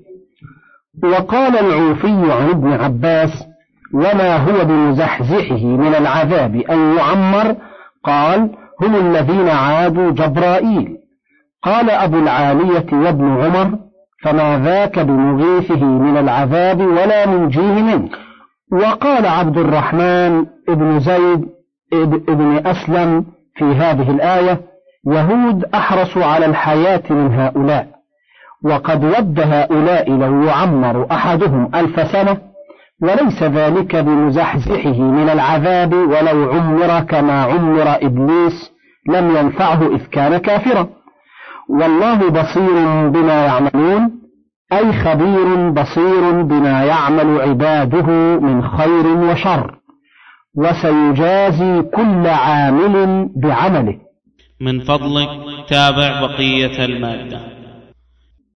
وقال 1.04 1.58
العوفي 1.58 2.32
عن 2.32 2.50
ابن 2.50 2.72
عباس 2.72 3.44
وما 3.94 4.36
هو 4.36 4.64
بمزحزحه 4.64 5.66
من 5.66 5.94
العذاب 5.94 6.56
أن 6.56 6.96
يعمر؟ 6.96 7.56
قال 8.04 8.50
هم 8.82 8.96
الذين 8.96 9.48
عادوا 9.48 10.10
جبرائيل. 10.10 10.96
قال 11.62 11.90
أبو 11.90 12.18
العالية 12.18 12.86
وابن 12.92 13.24
عمر 13.24 13.78
فما 14.24 14.58
ذاك 14.64 14.98
بمغيثه 14.98 15.84
من 15.84 16.16
العذاب 16.16 16.80
ولا 16.80 17.26
منجيه 17.26 17.82
منه. 17.82 18.08
وقال 18.72 19.26
عبد 19.26 19.58
الرحمن 19.58 20.46
ابن 20.68 21.00
زيد 21.00 21.48
ابن 22.28 22.66
أسلم 22.66 23.24
في 23.56 23.64
هذه 23.64 24.10
الآية 24.10 24.60
يهود 25.06 25.64
أحرص 25.74 26.16
على 26.16 26.46
الحياة 26.46 27.02
من 27.10 27.32
هؤلاء 27.32 27.86
وقد 28.64 29.04
ود 29.04 29.40
هؤلاء 29.40 30.10
لو 30.10 30.42
يعمر 30.42 31.06
أحدهم 31.10 31.70
ألف 31.74 32.10
سنة 32.12 32.36
وليس 33.02 33.42
ذلك 33.42 33.96
بمزحزحه 33.96 35.00
من 35.00 35.28
العذاب 35.28 35.94
ولو 35.94 36.52
عمر 36.52 37.00
كما 37.00 37.42
عمر 37.42 37.96
إبليس 38.02 38.72
لم 39.08 39.36
ينفعه 39.36 39.86
إذ 39.86 40.06
كان 40.06 40.38
كافرا. 40.38 40.88
والله 41.68 42.30
بصير 42.30 43.08
بما 43.08 43.44
يعملون 43.44 44.10
أي 44.72 44.92
خبير 44.92 45.70
بصير 45.70 46.42
بما 46.42 46.84
يعمل 46.84 47.40
عباده 47.40 48.06
من 48.40 48.62
خير 48.62 49.06
وشر. 49.06 49.78
وسيجازي 50.54 51.82
كل 51.82 52.26
عامل 52.26 53.28
بعمله. 53.36 53.96
من 54.60 54.80
فضلك 54.80 55.28
تابع 55.68 56.20
بقية 56.20 56.84
المادة. 56.84 57.63